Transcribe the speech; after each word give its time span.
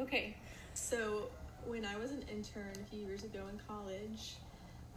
Okay, 0.00 0.36
so 0.74 1.24
when 1.66 1.84
I 1.84 1.96
was 1.96 2.12
an 2.12 2.22
intern 2.32 2.70
a 2.80 2.88
few 2.88 3.04
years 3.04 3.24
ago 3.24 3.40
in 3.50 3.58
college, 3.66 4.36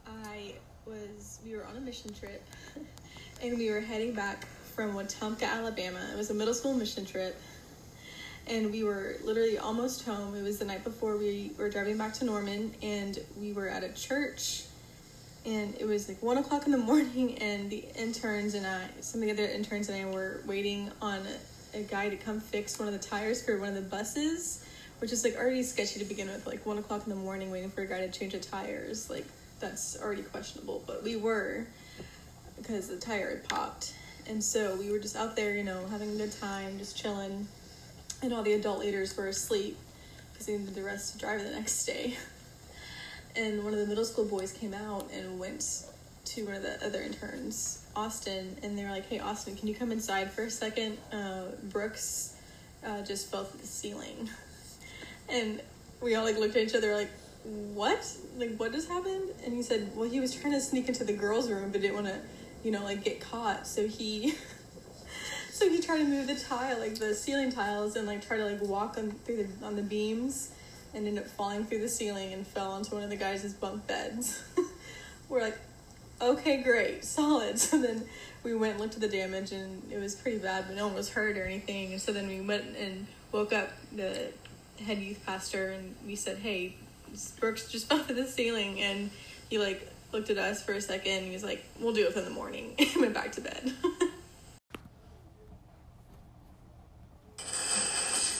I 0.05 0.53
was 0.85 1.39
we 1.43 1.55
were 1.55 1.65
on 1.65 1.75
a 1.75 1.79
mission 1.79 2.13
trip, 2.13 2.45
and 3.41 3.57
we 3.57 3.71
were 3.71 3.79
heading 3.79 4.13
back 4.13 4.45
from 4.75 4.93
Wetumpka, 4.93 5.41
Alabama. 5.41 5.99
It 6.13 6.17
was 6.17 6.29
a 6.29 6.35
middle 6.35 6.53
school 6.53 6.75
mission 6.75 7.03
trip, 7.03 7.35
and 8.45 8.71
we 8.71 8.83
were 8.83 9.15
literally 9.23 9.57
almost 9.57 10.05
home. 10.05 10.35
It 10.35 10.43
was 10.43 10.59
the 10.59 10.65
night 10.65 10.83
before 10.83 11.17
we 11.17 11.51
were 11.57 11.69
driving 11.71 11.97
back 11.97 12.13
to 12.15 12.25
Norman, 12.25 12.71
and 12.83 13.17
we 13.39 13.53
were 13.53 13.69
at 13.69 13.83
a 13.83 13.91
church, 13.93 14.65
and 15.47 15.73
it 15.79 15.87
was 15.87 16.09
like 16.09 16.21
one 16.21 16.37
o'clock 16.37 16.67
in 16.67 16.71
the 16.71 16.77
morning, 16.91 17.39
and 17.39 17.71
the 17.71 17.85
interns 17.95 18.53
and 18.53 18.67
I, 18.67 18.87
some 18.99 19.23
of 19.23 19.25
the 19.25 19.33
other 19.33 19.51
interns 19.51 19.89
and 19.89 19.99
I, 19.99 20.13
were 20.13 20.41
waiting 20.45 20.91
on 21.01 21.21
a, 21.73 21.79
a 21.79 21.81
guy 21.81 22.09
to 22.09 22.17
come 22.17 22.39
fix 22.39 22.77
one 22.77 22.87
of 22.87 22.93
the 22.93 22.99
tires 22.99 23.41
for 23.41 23.57
one 23.57 23.69
of 23.69 23.75
the 23.75 23.81
buses, 23.81 24.63
which 25.01 25.11
is 25.11 25.23
like 25.23 25.35
already 25.35 25.63
sketchy 25.63 25.99
to 25.99 26.05
begin 26.05 26.27
with. 26.27 26.47
Like 26.47 26.65
one 26.65 26.77
o'clock 26.77 27.03
in 27.03 27.09
the 27.09 27.15
morning, 27.15 27.51
waiting 27.51 27.69
for 27.69 27.81
a 27.81 27.87
guy 27.87 28.05
to 28.05 28.09
change 28.09 28.33
the 28.33 28.39
tires, 28.39 29.09
like 29.09 29.25
that's 29.59 29.99
already 30.01 30.21
questionable. 30.21 30.83
But 30.87 31.03
we 31.03 31.15
were 31.15 31.65
because 32.55 32.87
the 32.87 32.97
tire 32.97 33.31
had 33.31 33.49
popped, 33.49 33.93
and 34.27 34.43
so 34.43 34.75
we 34.75 34.91
were 34.91 34.99
just 34.99 35.15
out 35.15 35.35
there, 35.35 35.55
you 35.55 35.63
know, 35.63 35.85
having 35.87 36.11
a 36.11 36.15
good 36.15 36.31
time, 36.31 36.77
just 36.77 36.95
chilling 36.95 37.47
and 38.21 38.33
all 38.33 38.43
the 38.43 38.53
adult 38.53 38.79
leaders 38.79 39.15
were 39.17 39.27
asleep 39.27 39.77
because 40.31 40.45
they 40.45 40.57
needed 40.57 40.75
the 40.75 40.83
rest 40.83 41.13
to 41.13 41.19
drive 41.19 41.43
the 41.43 41.51
next 41.51 41.85
day. 41.85 42.17
And 43.33 43.63
one 43.63 43.71
of 43.71 43.79
the 43.79 43.85
middle 43.85 44.03
school 44.03 44.25
boys 44.25 44.51
came 44.51 44.73
out 44.73 45.09
and 45.13 45.39
went 45.39 45.85
to 46.25 46.43
one 46.43 46.53
of 46.53 46.63
the 46.63 46.85
other 46.85 47.01
interns, 47.01 47.81
Austin, 47.95 48.57
and 48.61 48.77
they 48.77 48.83
were 48.83 48.89
like, 48.89 49.07
"Hey, 49.07 49.19
Austin, 49.19 49.55
can 49.55 49.69
you 49.69 49.73
come 49.73 49.93
inside 49.93 50.33
for 50.33 50.43
a 50.43 50.49
second? 50.49 50.97
Uh, 51.13 51.43
Brooks 51.63 52.35
uh, 52.85 53.03
just 53.03 53.31
fell 53.31 53.45
through 53.45 53.61
the 53.61 53.67
ceiling." 53.67 54.29
And 55.31 55.61
we 56.01 56.15
all 56.15 56.25
like 56.25 56.37
looked 56.37 56.55
at 56.55 56.63
each 56.63 56.75
other 56.75 56.95
like, 56.95 57.09
"What? 57.43 58.05
Like, 58.37 58.57
what 58.57 58.73
just 58.73 58.89
happened?" 58.89 59.31
And 59.45 59.53
he 59.53 59.63
said, 59.63 59.91
"Well, 59.95 60.09
he 60.09 60.19
was 60.19 60.35
trying 60.35 60.53
to 60.53 60.61
sneak 60.61 60.87
into 60.87 61.03
the 61.03 61.13
girls' 61.13 61.49
room, 61.49 61.71
but 61.71 61.81
didn't 61.81 61.95
want 61.95 62.07
to, 62.07 62.19
you 62.63 62.71
know, 62.71 62.83
like 62.83 63.03
get 63.03 63.19
caught, 63.21 63.67
so 63.67 63.87
he." 63.87 64.35
So 65.61 65.69
he 65.69 65.79
tried 65.79 65.99
to 65.99 66.05
move 66.05 66.25
the 66.25 66.33
tile, 66.33 66.79
like 66.79 66.97
the 66.97 67.13
ceiling 67.13 67.51
tiles, 67.51 67.95
and 67.95 68.07
like 68.07 68.25
try 68.25 68.35
to 68.37 68.45
like 68.45 68.63
walk 68.63 68.97
on 68.97 69.11
through 69.11 69.43
the 69.43 69.65
on 69.65 69.75
the 69.75 69.83
beams, 69.83 70.49
and 70.91 71.05
ended 71.05 71.23
up 71.23 71.29
falling 71.29 71.65
through 71.65 71.81
the 71.81 71.87
ceiling 71.87 72.33
and 72.33 72.47
fell 72.47 72.71
onto 72.71 72.95
one 72.95 73.03
of 73.03 73.11
the 73.11 73.15
guys' 73.15 73.53
bunk 73.53 73.85
beds. 73.85 74.43
We're 75.29 75.41
like, 75.41 75.59
okay, 76.19 76.63
great, 76.63 77.05
solid. 77.05 77.59
So 77.59 77.79
then 77.79 78.05
we 78.43 78.55
went 78.55 78.73
and 78.73 78.81
looked 78.81 78.95
at 78.95 79.01
the 79.01 79.07
damage, 79.07 79.51
and 79.51 79.83
it 79.91 79.99
was 79.99 80.15
pretty 80.15 80.39
bad, 80.39 80.65
but 80.67 80.75
no 80.75 80.87
one 80.87 80.95
was 80.95 81.09
hurt 81.11 81.37
or 81.37 81.43
anything. 81.43 81.91
And 81.91 82.01
so 82.01 82.11
then 82.11 82.27
we 82.27 82.41
went 82.41 82.75
and 82.75 83.05
woke 83.31 83.53
up 83.53 83.69
the 83.95 84.31
head 84.81 84.99
youth 84.99 85.25
pastor, 85.25 85.69
and 85.69 85.95
we 86.05 86.15
said, 86.15 86.37
hey, 86.37 86.75
Brooks 87.39 87.69
just 87.69 87.87
fell 87.89 87.99
through 87.99 88.15
the 88.15 88.27
ceiling, 88.27 88.81
and 88.81 89.09
he 89.49 89.57
like 89.57 89.87
looked 90.11 90.29
at 90.29 90.37
us 90.37 90.61
for 90.61 90.73
a 90.73 90.81
second, 90.81 91.11
and 91.11 91.25
he 91.25 91.31
was 91.31 91.43
like, 91.43 91.63
we'll 91.79 91.93
do 91.93 92.07
it 92.07 92.15
in 92.15 92.25
the 92.25 92.31
morning, 92.31 92.73
and 92.79 92.89
went 92.97 93.13
back 93.13 93.31
to 93.33 93.41
bed. 93.41 93.73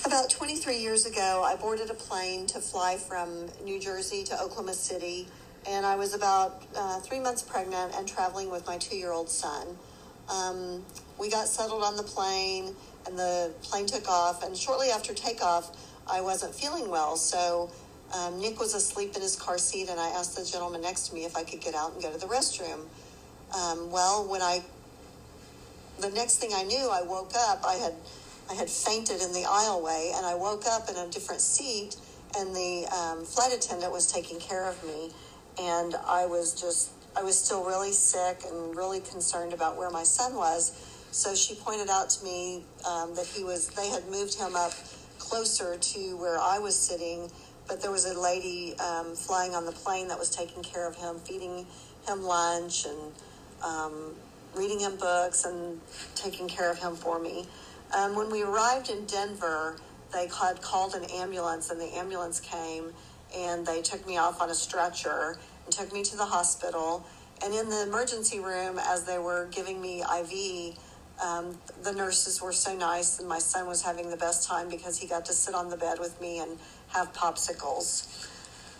About 0.05 0.29
23 0.29 0.77
years 0.77 1.05
ago, 1.05 1.41
I 1.45 1.55
boarded 1.55 1.89
a 1.89 1.93
plane 1.93 2.45
to 2.47 2.59
fly 2.59 2.97
from 2.97 3.47
New 3.63 3.79
Jersey 3.79 4.25
to 4.25 4.41
Oklahoma 4.41 4.73
City, 4.73 5.27
and 5.65 5.85
I 5.85 5.95
was 5.95 6.13
about 6.13 6.63
uh, 6.75 6.99
three 6.99 7.19
months 7.19 7.43
pregnant 7.43 7.93
and 7.95 8.05
traveling 8.07 8.51
with 8.51 8.67
my 8.67 8.77
two 8.77 8.97
year 8.97 9.13
old 9.13 9.29
son. 9.29 9.67
Um, 10.29 10.83
we 11.17 11.29
got 11.29 11.47
settled 11.47 11.83
on 11.83 11.95
the 11.95 12.03
plane, 12.03 12.75
and 13.05 13.17
the 13.17 13.53
plane 13.61 13.85
took 13.85 14.09
off, 14.09 14.43
and 14.43 14.57
shortly 14.57 14.89
after 14.89 15.13
takeoff, 15.13 15.71
I 16.11 16.19
wasn't 16.19 16.53
feeling 16.53 16.89
well, 16.89 17.15
so 17.15 17.71
um, 18.13 18.39
Nick 18.41 18.59
was 18.59 18.73
asleep 18.73 19.15
in 19.15 19.21
his 19.21 19.37
car 19.37 19.57
seat, 19.57 19.87
and 19.89 19.97
I 19.99 20.09
asked 20.09 20.35
the 20.35 20.43
gentleman 20.43 20.81
next 20.81 21.07
to 21.07 21.15
me 21.15 21.23
if 21.23 21.37
I 21.37 21.43
could 21.43 21.61
get 21.61 21.73
out 21.73 21.93
and 21.93 22.03
go 22.03 22.11
to 22.11 22.17
the 22.17 22.25
restroom. 22.25 22.81
Um, 23.55 23.89
well, 23.91 24.27
when 24.29 24.41
I, 24.41 24.61
the 25.99 26.09
next 26.09 26.37
thing 26.37 26.51
I 26.53 26.63
knew, 26.63 26.89
I 26.91 27.01
woke 27.03 27.31
up, 27.35 27.61
I 27.65 27.75
had 27.75 27.93
I 28.49 28.53
had 28.55 28.69
fainted 28.69 29.21
in 29.21 29.31
the 29.31 29.43
aisleway, 29.43 30.11
and 30.17 30.25
I 30.25 30.35
woke 30.35 30.65
up 30.67 30.89
in 30.89 30.97
a 30.97 31.07
different 31.07 31.39
seat, 31.39 31.95
and 32.37 32.53
the 32.53 32.85
um, 32.93 33.23
flight 33.23 33.53
attendant 33.53 33.93
was 33.93 34.11
taking 34.11 34.39
care 34.39 34.67
of 34.67 34.83
me, 34.83 35.11
and 35.57 35.95
I 36.05 36.25
was 36.25 36.59
just 36.59 36.91
I 37.15 37.23
was 37.23 37.37
still 37.37 37.63
really 37.63 37.93
sick 37.93 38.41
and 38.45 38.75
really 38.75 38.99
concerned 38.99 39.53
about 39.53 39.77
where 39.77 39.89
my 39.89 40.03
son 40.03 40.35
was. 40.35 40.73
So 41.11 41.35
she 41.35 41.55
pointed 41.55 41.89
out 41.89 42.09
to 42.09 42.23
me 42.25 42.63
um, 42.85 43.15
that 43.15 43.25
he 43.25 43.45
was 43.45 43.67
they 43.69 43.89
had 43.89 44.05
moved 44.09 44.35
him 44.35 44.55
up 44.55 44.73
closer 45.31 45.77
to 45.77 46.17
where 46.17 46.37
I 46.37 46.59
was 46.59 46.77
sitting, 46.77 47.31
but 47.65 47.81
there 47.81 47.89
was 47.89 48.05
a 48.05 48.19
lady 48.19 48.77
um, 48.79 49.15
flying 49.15 49.55
on 49.55 49.65
the 49.65 49.71
plane 49.71 50.09
that 50.09 50.19
was 50.19 50.29
taking 50.29 50.61
care 50.61 50.85
of 50.85 50.97
him, 50.97 51.19
feeding 51.19 51.65
him 52.05 52.21
lunch 52.21 52.85
and 52.85 53.13
um, 53.63 54.13
reading 54.53 54.81
him 54.81 54.97
books 54.97 55.45
and 55.45 55.79
taking 56.15 56.49
care 56.49 56.69
of 56.69 56.77
him 56.79 56.97
for 56.97 57.17
me. 57.17 57.45
Um, 57.97 58.13
when 58.13 58.29
we 58.29 58.43
arrived 58.43 58.89
in 58.89 59.05
Denver, 59.05 59.77
they 60.11 60.27
had 60.27 60.61
called 60.61 60.95
an 60.95 61.05
ambulance, 61.05 61.69
and 61.69 61.79
the 61.79 61.95
ambulance 61.95 62.41
came 62.41 62.91
and 63.33 63.65
they 63.65 63.81
took 63.81 64.05
me 64.05 64.17
off 64.17 64.41
on 64.41 64.49
a 64.49 64.53
stretcher 64.53 65.37
and 65.63 65.73
took 65.73 65.93
me 65.93 66.03
to 66.03 66.17
the 66.17 66.25
hospital. 66.25 67.05
And 67.41 67.53
in 67.53 67.69
the 67.69 67.83
emergency 67.83 68.41
room, 68.41 68.77
as 68.77 69.05
they 69.05 69.17
were 69.17 69.47
giving 69.49 69.79
me 69.79 70.01
IV, 70.01 70.75
um, 71.21 71.57
the 71.83 71.91
nurses 71.91 72.41
were 72.41 72.51
so 72.51 72.75
nice, 72.75 73.19
and 73.19 73.29
my 73.29 73.39
son 73.39 73.67
was 73.67 73.81
having 73.81 74.09
the 74.09 74.17
best 74.17 74.47
time 74.47 74.69
because 74.69 74.97
he 74.97 75.07
got 75.07 75.25
to 75.25 75.33
sit 75.33 75.53
on 75.53 75.69
the 75.69 75.77
bed 75.77 75.99
with 75.99 76.19
me 76.19 76.39
and 76.39 76.57
have 76.89 77.13
popsicles. 77.13 78.27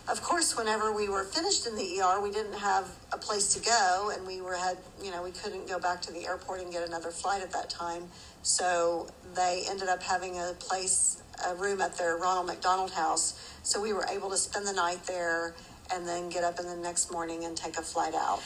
Of 0.08 0.20
course, 0.20 0.56
whenever 0.56 0.92
we 0.92 1.08
were 1.08 1.22
finished 1.22 1.66
in 1.68 1.76
the 1.76 2.00
ER, 2.00 2.20
we 2.20 2.32
didn't 2.32 2.58
have 2.58 2.88
a 3.12 3.18
place 3.18 3.54
to 3.54 3.60
go, 3.60 4.12
and 4.12 4.26
we 4.26 4.40
were 4.40 4.56
had 4.56 4.76
you 5.02 5.12
know 5.12 5.22
we 5.22 5.30
couldn't 5.30 5.68
go 5.68 5.78
back 5.78 6.02
to 6.02 6.12
the 6.12 6.26
airport 6.26 6.60
and 6.60 6.72
get 6.72 6.86
another 6.86 7.10
flight 7.10 7.42
at 7.42 7.52
that 7.52 7.70
time. 7.70 8.08
So 8.42 9.08
they 9.34 9.62
ended 9.68 9.88
up 9.88 10.02
having 10.02 10.38
a 10.38 10.54
place, 10.58 11.22
a 11.46 11.54
room 11.54 11.80
at 11.80 11.96
their 11.96 12.16
Ronald 12.16 12.48
McDonald 12.48 12.90
House. 12.90 13.38
So 13.62 13.80
we 13.80 13.92
were 13.92 14.06
able 14.10 14.30
to 14.30 14.36
spend 14.36 14.66
the 14.66 14.72
night 14.72 15.04
there 15.06 15.54
and 15.94 16.06
then 16.08 16.28
get 16.28 16.42
up 16.42 16.58
in 16.58 16.66
the 16.66 16.76
next 16.76 17.12
morning 17.12 17.44
and 17.44 17.56
take 17.56 17.78
a 17.78 17.82
flight 17.82 18.14
out. 18.14 18.42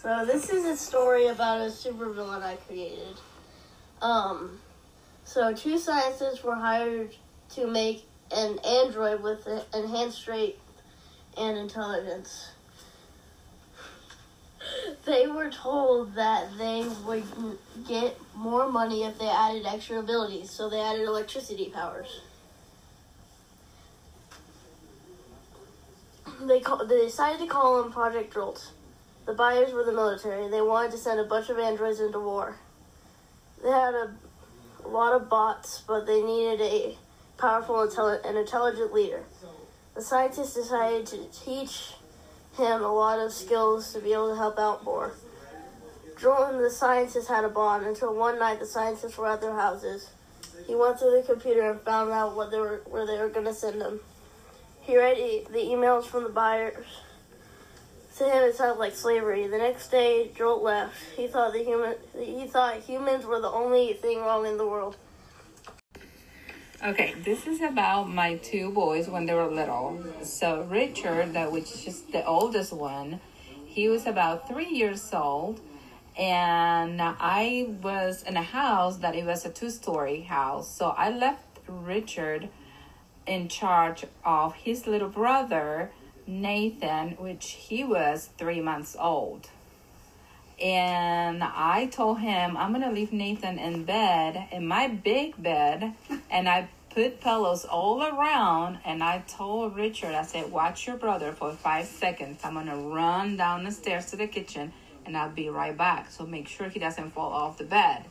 So 0.00 0.24
this 0.24 0.48
is 0.48 0.64
a 0.64 0.76
story 0.76 1.26
about 1.26 1.60
a 1.60 1.70
supervillain 1.70 2.40
I 2.40 2.54
created. 2.54 3.18
Um, 4.00 4.60
so 5.24 5.52
two 5.52 5.76
scientists 5.76 6.44
were 6.44 6.54
hired 6.54 7.16
to 7.56 7.66
make 7.66 8.06
an 8.30 8.60
android 8.60 9.24
with 9.24 9.48
enhanced 9.74 10.18
strength 10.18 10.60
and 11.36 11.58
intelligence. 11.58 12.50
They 15.04 15.26
were 15.26 15.50
told 15.50 16.14
that 16.16 16.58
they 16.58 16.84
would 17.06 17.24
get 17.88 18.18
more 18.34 18.70
money 18.70 19.04
if 19.04 19.18
they 19.18 19.28
added 19.28 19.64
extra 19.64 20.00
abilities, 20.00 20.50
so 20.50 20.68
they 20.68 20.80
added 20.80 21.08
electricity 21.08 21.70
powers. 21.70 22.20
They 26.42 26.60
call, 26.60 26.84
they 26.84 27.00
decided 27.00 27.40
to 27.40 27.46
call 27.46 27.82
them 27.82 27.90
Project 27.92 28.34
Jolt. 28.34 28.70
The 29.28 29.34
buyers 29.34 29.74
were 29.74 29.84
the 29.84 29.92
military. 29.92 30.48
They 30.48 30.62
wanted 30.62 30.92
to 30.92 30.96
send 30.96 31.20
a 31.20 31.24
bunch 31.24 31.50
of 31.50 31.58
androids 31.58 32.00
into 32.00 32.18
war. 32.18 32.56
They 33.62 33.68
had 33.68 33.92
a, 33.92 34.10
lot 34.86 35.12
of 35.12 35.28
bots, 35.28 35.82
but 35.86 36.06
they 36.06 36.22
needed 36.22 36.62
a 36.62 36.96
powerful 37.36 37.82
and 38.24 38.38
intelligent 38.38 38.94
leader. 38.94 39.22
The 39.94 40.00
scientists 40.00 40.54
decided 40.54 41.04
to 41.08 41.26
teach 41.44 41.92
him 42.56 42.82
a 42.82 42.90
lot 42.90 43.18
of 43.18 43.34
skills 43.34 43.92
to 43.92 44.00
be 44.00 44.14
able 44.14 44.30
to 44.30 44.36
help 44.36 44.58
out 44.58 44.82
more. 44.82 45.12
Joel 46.18 46.44
and 46.44 46.64
the 46.64 46.70
scientists 46.70 47.28
had 47.28 47.44
a 47.44 47.50
bond 47.50 47.84
until 47.84 48.14
one 48.14 48.38
night 48.38 48.60
the 48.60 48.66
scientists 48.66 49.18
were 49.18 49.26
at 49.26 49.42
their 49.42 49.54
houses. 49.54 50.08
He 50.66 50.74
went 50.74 51.00
to 51.00 51.04
the 51.04 51.22
computer 51.26 51.70
and 51.70 51.78
found 51.82 52.10
out 52.12 52.34
what 52.34 52.50
they 52.50 52.58
were 52.58 52.80
where 52.86 53.06
they 53.06 53.18
were 53.18 53.28
going 53.28 53.44
to 53.44 53.52
send 53.52 53.82
him. 53.82 54.00
He 54.80 54.96
read 54.96 55.18
the 55.52 55.58
emails 55.58 56.06
from 56.06 56.22
the 56.22 56.30
buyers. 56.30 56.86
To 58.18 58.24
him, 58.24 58.42
it 58.42 58.56
sounded 58.56 58.80
like 58.80 58.96
slavery. 58.96 59.46
The 59.46 59.58
next 59.58 59.92
day, 59.92 60.32
Joel 60.36 60.60
left. 60.60 60.96
He 61.16 61.28
thought 61.28 61.52
the 61.52 61.62
human 61.62 61.94
he 62.18 62.48
thought 62.48 62.80
humans 62.80 63.24
were 63.24 63.40
the 63.40 63.48
only 63.48 63.92
thing 63.92 64.18
wrong 64.18 64.44
in 64.44 64.56
the 64.56 64.66
world. 64.66 64.96
Okay, 66.82 67.14
this 67.24 67.46
is 67.46 67.60
about 67.60 68.10
my 68.10 68.36
two 68.38 68.72
boys 68.72 69.08
when 69.08 69.26
they 69.26 69.34
were 69.34 69.46
little. 69.46 70.02
So 70.22 70.66
Richard, 70.68 71.32
that 71.34 71.52
which 71.52 71.86
is 71.86 72.02
the 72.10 72.26
oldest 72.26 72.72
one, 72.72 73.20
he 73.64 73.88
was 73.88 74.04
about 74.04 74.48
three 74.48 74.68
years 74.68 75.08
old, 75.12 75.60
and 76.18 77.00
I 77.00 77.74
was 77.82 78.24
in 78.24 78.36
a 78.36 78.42
house 78.42 78.96
that 78.96 79.14
it 79.14 79.26
was 79.26 79.44
a 79.44 79.50
two-story 79.50 80.22
house. 80.22 80.68
So 80.68 80.88
I 80.88 81.10
left 81.10 81.60
Richard 81.68 82.48
in 83.28 83.46
charge 83.46 84.04
of 84.24 84.54
his 84.54 84.88
little 84.88 85.08
brother 85.08 85.92
Nathan, 86.28 87.12
which 87.12 87.52
he 87.52 87.82
was 87.82 88.28
three 88.36 88.60
months 88.60 88.94
old. 89.00 89.48
And 90.62 91.42
I 91.42 91.86
told 91.86 92.20
him 92.20 92.56
I'm 92.56 92.72
gonna 92.72 92.92
leave 92.92 93.12
Nathan 93.12 93.58
in 93.58 93.84
bed 93.84 94.48
in 94.52 94.66
my 94.66 94.88
big 94.88 95.42
bed, 95.42 95.94
and 96.30 96.48
I 96.48 96.68
put 96.90 97.20
pillows 97.20 97.64
all 97.64 98.02
around, 98.02 98.78
and 98.84 99.02
I 99.02 99.20
told 99.26 99.76
Richard, 99.76 100.14
I 100.14 100.22
said, 100.22 100.50
watch 100.50 100.86
your 100.86 100.96
brother 100.96 101.32
for 101.32 101.52
five 101.52 101.86
seconds. 101.86 102.40
I'm 102.44 102.54
gonna 102.54 102.76
run 102.76 103.36
down 103.36 103.64
the 103.64 103.70
stairs 103.70 104.10
to 104.10 104.16
the 104.16 104.26
kitchen, 104.26 104.72
and 105.06 105.16
I'll 105.16 105.30
be 105.30 105.48
right 105.48 105.76
back. 105.76 106.10
So 106.10 106.26
make 106.26 106.46
sure 106.48 106.68
he 106.68 106.78
doesn't 106.78 107.10
fall 107.12 107.32
off 107.32 107.56
the 107.56 107.64
bed. 107.64 108.04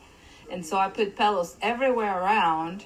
And 0.50 0.66
so 0.66 0.78
I 0.78 0.90
put 0.90 1.16
pillows 1.16 1.56
everywhere 1.62 2.19
around, 2.19 2.86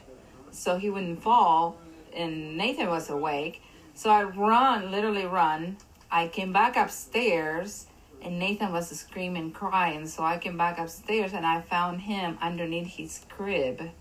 so 0.51 0.77
he 0.77 0.89
wouldn't 0.89 1.21
fall. 1.21 1.77
And 2.13 2.57
Nathan 2.57 2.89
was 2.89 3.09
awake, 3.09 3.61
so 3.93 4.09
I 4.09 4.23
run, 4.23 4.91
literally 4.91 5.25
run. 5.25 5.77
I 6.09 6.27
came 6.27 6.51
back 6.51 6.75
upstairs 6.75 7.87
and 8.21 8.37
Nathan 8.37 8.71
was 8.71 8.89
screaming, 8.89 9.51
crying. 9.51 10.07
So 10.07 10.23
I 10.23 10.37
came 10.37 10.57
back 10.57 10.77
upstairs 10.77 11.33
and 11.33 11.45
I 11.45 11.61
found 11.61 12.01
him 12.01 12.37
underneath 12.41 12.87
his 12.87 13.25
crib, 13.29 13.91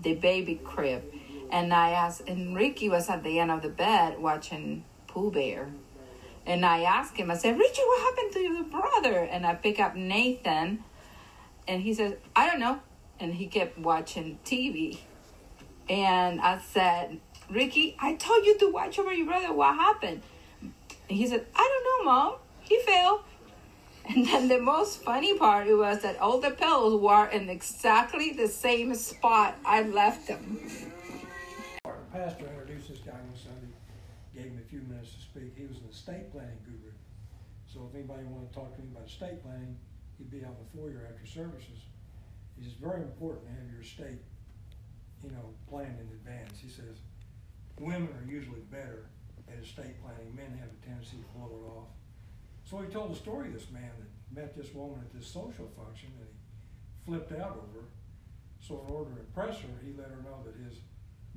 the 0.00 0.14
baby 0.14 0.60
crib. 0.62 1.04
And 1.50 1.72
I 1.72 1.90
asked, 1.90 2.28
and 2.28 2.54
Ricky 2.56 2.88
was 2.88 3.08
at 3.08 3.22
the 3.22 3.38
end 3.38 3.50
of 3.50 3.62
the 3.62 3.68
bed 3.68 4.18
watching 4.18 4.84
Pooh 5.06 5.30
Bear. 5.30 5.68
And 6.46 6.64
I 6.64 6.82
asked 6.82 7.16
him, 7.16 7.30
I 7.30 7.36
said, 7.36 7.58
Richard, 7.58 7.84
what 7.84 8.00
happened 8.00 8.32
to 8.32 8.40
your 8.40 8.62
brother? 8.64 9.18
And 9.18 9.46
I 9.46 9.54
pick 9.54 9.78
up 9.80 9.94
Nathan 9.94 10.84
and 11.66 11.82
he 11.82 11.92
says, 11.92 12.14
I 12.34 12.46
don't 12.46 12.60
know. 12.60 12.80
And 13.20 13.34
he 13.34 13.46
kept 13.46 13.78
watching 13.78 14.38
TV. 14.44 14.98
And 15.90 16.40
I 16.40 16.58
said, 16.58 17.20
Ricky, 17.50 17.96
I 17.98 18.14
told 18.14 18.44
you 18.44 18.58
to 18.58 18.70
watch 18.70 18.98
over 18.98 19.12
your 19.12 19.26
brother. 19.26 19.52
What 19.52 19.74
happened? 19.74 20.22
And 20.60 21.18
he 21.18 21.26
said, 21.26 21.46
I 21.54 21.82
don't 21.84 22.06
know, 22.06 22.12
Mom. 22.12 22.34
He 22.60 22.78
fell. 22.80 23.24
And 24.08 24.26
then 24.26 24.48
the 24.48 24.60
most 24.60 25.02
funny 25.02 25.36
part 25.36 25.66
was 25.68 26.02
that 26.02 26.18
all 26.18 26.40
the 26.40 26.50
pillows 26.50 27.00
were 27.00 27.26
in 27.26 27.48
exactly 27.48 28.32
the 28.32 28.48
same 28.48 28.94
spot 28.94 29.56
I 29.64 29.82
left 29.82 30.28
them. 30.28 30.60
The 31.84 31.92
pastor 32.12 32.46
introduced 32.46 32.88
this 32.88 32.98
guy 32.98 33.12
one 33.12 33.36
Sunday, 33.36 33.72
gave 34.34 34.44
him 34.44 34.60
a 34.64 34.68
few 34.68 34.80
minutes 34.80 35.14
to 35.14 35.20
speak. 35.20 35.52
He 35.56 35.64
was 35.64 35.78
an 35.78 35.88
estate 35.90 36.32
planning 36.32 36.56
guru. 36.64 36.92
So 37.66 37.88
if 37.88 37.94
anybody 37.94 38.24
wanted 38.24 38.48
to 38.48 38.54
talk 38.54 38.74
to 38.76 38.80
him 38.80 38.88
about 38.94 39.08
estate 39.08 39.42
planning, 39.42 39.76
he'd 40.16 40.30
be 40.30 40.44
out 40.44 40.56
the 40.56 40.78
foyer 40.78 41.08
after 41.08 41.26
services. 41.26 41.84
He 42.56 42.64
says, 42.64 42.72
very 42.80 43.02
important 43.02 43.44
to 43.46 43.52
have 43.52 43.70
your 43.70 43.82
estate, 43.82 44.20
you 45.22 45.30
know, 45.30 45.52
planned 45.68 46.00
in 46.00 46.08
advance. 46.16 46.58
He 46.58 46.68
says, 46.68 46.96
women 47.80 48.08
are 48.08 48.30
usually 48.30 48.60
better 48.70 49.06
at 49.48 49.62
estate 49.62 50.00
planning. 50.02 50.34
Men 50.34 50.58
have 50.58 50.70
a 50.70 50.86
tendency 50.86 51.16
to 51.18 51.38
blow 51.38 51.50
it 51.56 51.66
off. 51.66 51.88
So 52.64 52.78
he 52.78 52.88
told 52.92 53.12
the 53.12 53.16
story 53.16 53.48
of 53.48 53.54
this 53.54 53.70
man 53.70 53.90
that 53.98 54.40
met 54.40 54.56
this 54.56 54.74
woman 54.74 55.00
at 55.00 55.12
this 55.12 55.26
social 55.26 55.68
function 55.76 56.10
that 56.18 56.28
he 56.28 57.10
flipped 57.10 57.32
out 57.32 57.56
over. 57.56 57.86
So 58.60 58.84
in 58.86 58.94
order 58.94 59.10
to 59.12 59.20
impress 59.20 59.60
her, 59.60 59.68
he 59.82 59.92
let 59.96 60.10
her 60.10 60.20
know 60.22 60.44
that 60.44 60.54
his 60.62 60.80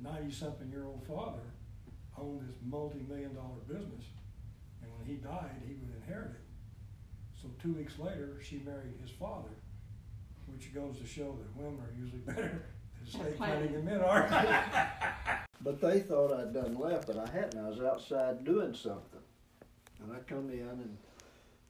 90-something 0.02 0.70
year 0.70 0.84
old 0.84 1.06
father 1.06 1.46
owned 2.18 2.48
this 2.48 2.56
multi-million 2.64 3.34
dollar 3.34 3.62
business. 3.66 4.04
And 4.82 4.90
when 4.98 5.06
he 5.06 5.14
died, 5.14 5.62
he 5.66 5.74
would 5.74 5.94
inherit 6.02 6.32
it. 6.32 6.44
So 7.40 7.48
two 7.62 7.72
weeks 7.72 7.98
later, 7.98 8.38
she 8.42 8.60
married 8.64 8.94
his 9.00 9.10
father, 9.10 9.50
which 10.46 10.74
goes 10.74 10.98
to 10.98 11.06
show 11.06 11.36
that 11.38 11.56
women 11.56 11.80
are 11.80 11.94
usually 11.98 12.20
better 12.26 12.66
at 13.00 13.08
estate 13.08 13.36
planning 13.36 13.72
than 13.72 13.84
men 13.84 14.00
are. 14.00 14.28
But 15.64 15.80
they 15.80 16.00
thought 16.00 16.32
I'd 16.32 16.52
done 16.52 16.76
left, 16.78 17.06
but 17.06 17.16
I 17.16 17.30
hadn't. 17.30 17.64
I 17.64 17.68
was 17.68 17.80
outside 17.80 18.44
doing 18.44 18.74
something. 18.74 19.20
And 20.02 20.12
I 20.12 20.18
come 20.28 20.50
in 20.50 20.68
and 20.68 20.96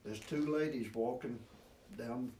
there's 0.03 0.19
two 0.19 0.47
ladies 0.47 0.93
walking 0.93 1.37
down, 1.97 2.31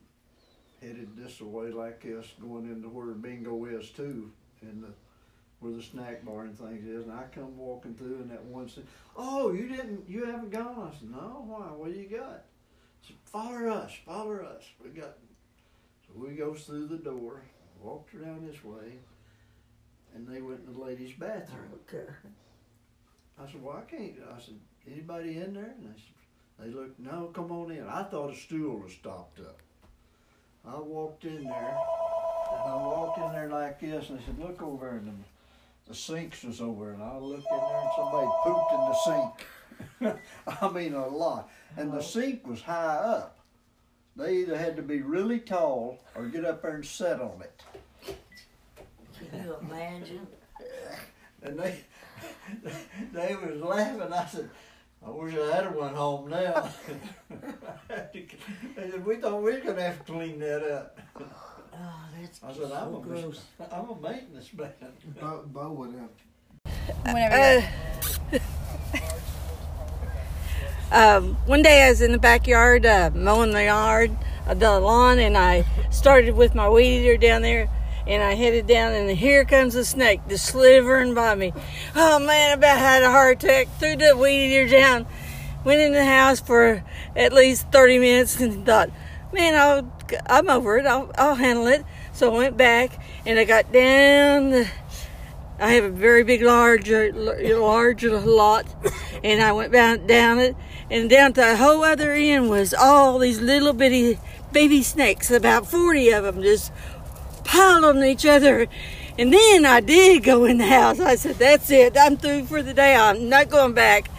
headed 0.81 1.15
this 1.15 1.39
way 1.39 1.69
like 1.69 2.01
this, 2.01 2.25
going 2.41 2.65
into 2.65 2.89
where 2.89 3.13
bingo 3.13 3.65
is 3.65 3.89
too, 3.91 4.31
and 4.61 4.83
where 5.59 5.71
the 5.71 5.83
snack 5.83 6.25
bar 6.25 6.41
and 6.41 6.57
things 6.57 6.85
is. 6.88 7.05
And 7.05 7.13
I 7.13 7.23
come 7.33 7.56
walking 7.56 7.94
through 7.94 8.15
and 8.15 8.31
that 8.31 8.44
one 8.45 8.67
said, 8.67 8.85
oh, 9.15 9.53
you 9.53 9.67
didn't, 9.67 10.09
you 10.09 10.25
haven't 10.25 10.51
gone? 10.51 10.91
I 10.91 10.99
said, 10.99 11.11
no, 11.11 11.45
why? 11.47 11.67
What 11.67 11.94
do 11.94 11.99
you 11.99 12.09
got? 12.09 12.45
She 13.01 13.13
said, 13.13 13.17
follow 13.25 13.69
us, 13.69 13.94
follow 14.06 14.38
us. 14.38 14.63
We 14.83 14.89
got, 14.89 15.17
so 16.07 16.13
we 16.15 16.33
goes 16.33 16.63
through 16.63 16.88
the 16.88 16.97
door, 16.97 17.44
walked 17.79 18.15
around 18.15 18.47
this 18.47 18.63
way, 18.63 18.97
and 20.15 20.27
they 20.27 20.42
went 20.42 20.62
in 20.68 20.74
the 20.74 20.80
ladies' 20.80 21.13
bathroom. 21.13 21.80
Okay. 21.88 22.06
I 23.42 23.51
said, 23.51 23.63
well, 23.63 23.77
I 23.77 23.89
can't. 23.89 24.13
I 24.36 24.39
said, 24.39 24.56
anybody 24.89 25.38
in 25.38 25.54
there? 25.54 25.74
And 25.77 25.86
they 25.86 26.00
said, 26.00 26.13
they 26.60 26.69
looked, 26.69 27.00
no, 27.00 27.31
come 27.33 27.51
on 27.51 27.71
in. 27.71 27.88
I 27.88 28.04
thought 28.04 28.31
a 28.31 28.36
stool 28.36 28.80
was 28.80 28.94
stopped 28.94 29.39
up. 29.39 29.60
I 30.65 30.80
walked 30.80 31.25
in 31.25 31.44
there, 31.44 31.77
and 32.51 32.62
I 32.71 32.75
walked 32.75 33.18
in 33.18 33.31
there 33.33 33.50
like 33.50 33.81
this, 33.81 34.10
and 34.10 34.19
they 34.19 34.24
said, 34.24 34.39
look 34.39 34.62
over 34.62 34.86
there, 34.86 34.98
and 34.98 35.07
the, 35.07 35.89
the 35.89 35.95
sinks 35.95 36.44
was 36.44 36.62
over, 36.62 36.94
and 36.94 37.04
I 37.04 37.18
looked 37.18 37.48
in 37.51 37.57
there, 37.57 37.81
and 37.81 37.89
somebody 37.98 38.27
pooped 38.44 38.71
in 38.71 38.80
the 38.80 38.95
sink. 39.04 40.18
I 40.62 40.69
mean, 40.69 40.94
a 40.94 41.07
lot. 41.07 41.50
And 41.75 41.92
the 41.92 41.98
uh-huh. 41.98 42.04
sink 42.04 42.48
was 42.48 42.62
high 42.62 42.95
up. 42.95 43.39
They 44.16 44.38
either 44.38 44.57
had 44.57 44.75
to 44.75 44.83
be 44.83 45.01
really 45.01 45.39
tall 45.39 46.00
or 46.16 46.27
get 46.27 46.45
up 46.45 46.62
there 46.62 46.75
and 46.75 46.86
sit 46.86 47.19
on 47.19 47.42
it. 47.42 47.63
Can 49.33 49.45
you 49.45 49.56
imagine? 49.62 50.27
And 51.41 51.59
they, 51.59 51.80
they 53.13 53.35
was 53.35 53.62
laughing. 53.62 54.13
I 54.13 54.25
said, 54.27 54.50
I 55.06 55.09
wish 55.09 55.35
I 55.35 55.56
had 55.56 55.75
one 55.75 55.95
home 55.95 56.30
now. 56.30 56.69
they 57.89 58.27
said, 58.75 59.06
we 59.06 59.15
thought 59.18 59.41
we 59.41 59.53
were 59.53 59.59
gonna 59.59 59.81
have 59.81 60.06
to 60.06 60.12
clean 60.12 60.39
that 60.39 60.63
up. 60.63 61.00
Oh, 61.19 62.06
that's 62.21 62.44
I 62.44 62.53
said, 62.53 62.71
I'm 62.71 62.91
so 62.91 62.97
a, 62.97 63.01
gross. 63.01 63.41
I'm 63.71 63.89
a 63.89 64.00
maintenance 64.00 64.53
man. 64.53 64.71
Bo, 65.19 65.44
Bo 65.47 65.71
would 65.71 65.95
have. 65.95 67.13
Whenever 67.13 67.68
um, 70.91 71.35
one 71.47 71.63
day 71.63 71.83
I 71.83 71.89
was 71.89 72.01
in 72.01 72.12
the 72.12 72.19
backyard 72.19 72.85
uh, 72.85 73.09
mowing 73.13 73.51
the 73.51 73.63
yard, 73.63 74.15
uh, 74.47 74.53
the 74.53 74.80
lawn, 74.80 75.19
and 75.19 75.38
I 75.38 75.65
started 75.89 76.35
with 76.35 76.53
my 76.56 76.69
weed 76.69 77.00
eater 77.00 77.18
down 77.18 77.41
there, 77.41 77.68
and 78.07 78.23
I 78.23 78.33
headed 78.33 78.67
down, 78.67 78.94
and 78.94 79.09
here 79.09 79.45
comes 79.45 79.75
a 79.75 79.85
snake 79.85 80.21
just 80.27 80.45
slithering 80.45 81.13
by 81.13 81.35
me. 81.35 81.53
Oh 81.95 82.19
man, 82.19 82.51
I 82.51 82.53
about 82.53 82.77
had 82.77 83.03
a 83.03 83.11
heart 83.11 83.44
attack. 83.44 83.67
Threw 83.79 83.95
the 83.95 84.15
weed 84.17 84.55
eater 84.55 84.69
down, 84.69 85.05
went 85.63 85.81
in 85.81 85.94
the 85.94 86.05
house 86.05 86.39
for 86.39 86.83
at 87.15 87.33
least 87.33 87.71
30 87.71 88.00
minutes, 88.00 88.39
and 88.39 88.65
thought, 88.65 88.89
man, 89.31 89.55
I'll, 89.55 89.91
I'm 90.25 90.50
over 90.50 90.77
it. 90.77 90.85
I'll, 90.85 91.11
I'll 91.17 91.35
handle 91.35 91.67
it. 91.67 91.85
So 92.11 92.33
I 92.33 92.38
went 92.38 92.57
back, 92.57 93.00
and 93.25 93.39
I 93.39 93.45
got 93.45 93.71
down 93.71 94.49
the 94.51 94.69
I 95.59 95.73
have 95.73 95.83
a 95.85 95.89
very 95.89 96.23
big, 96.23 96.42
large, 96.42 96.92
uh, 96.92 97.11
large 97.13 98.04
lot, 98.04 98.66
and 99.23 99.42
I 99.42 99.51
went 99.54 99.71
down, 99.71 100.07
down 100.07 100.39
it, 100.39 100.56
and 100.89 101.09
down 101.09 101.33
to 101.33 101.42
the 101.42 101.56
whole 101.56 101.83
other 101.83 102.11
end 102.11 102.49
was 102.49 102.73
all 102.73 103.19
these 103.19 103.39
little 103.39 103.71
bitty 103.71 104.19
baby 104.51 104.83
snakes, 104.83 105.31
about 105.31 105.68
40 105.68 106.09
of 106.11 106.23
them, 106.23 106.42
just 106.42 106.71
piled 107.44 107.85
on 107.85 108.04
each 108.04 108.26
other. 108.26 108.68
And 109.18 109.31
then 109.31 109.66
I 109.66 109.80
did 109.80 110.23
go 110.23 110.45
in 110.45 110.57
the 110.57 110.66
house. 110.66 111.00
I 111.00 111.16
said, 111.16 111.35
That's 111.35 111.69
it. 111.69 111.95
I'm 111.97 112.18
through 112.18 112.45
for 112.45 112.62
the 112.64 112.73
day. 112.73 112.95
I'm 112.95 113.30
not 113.30 113.50
going 113.50 113.73
back. 113.73 114.09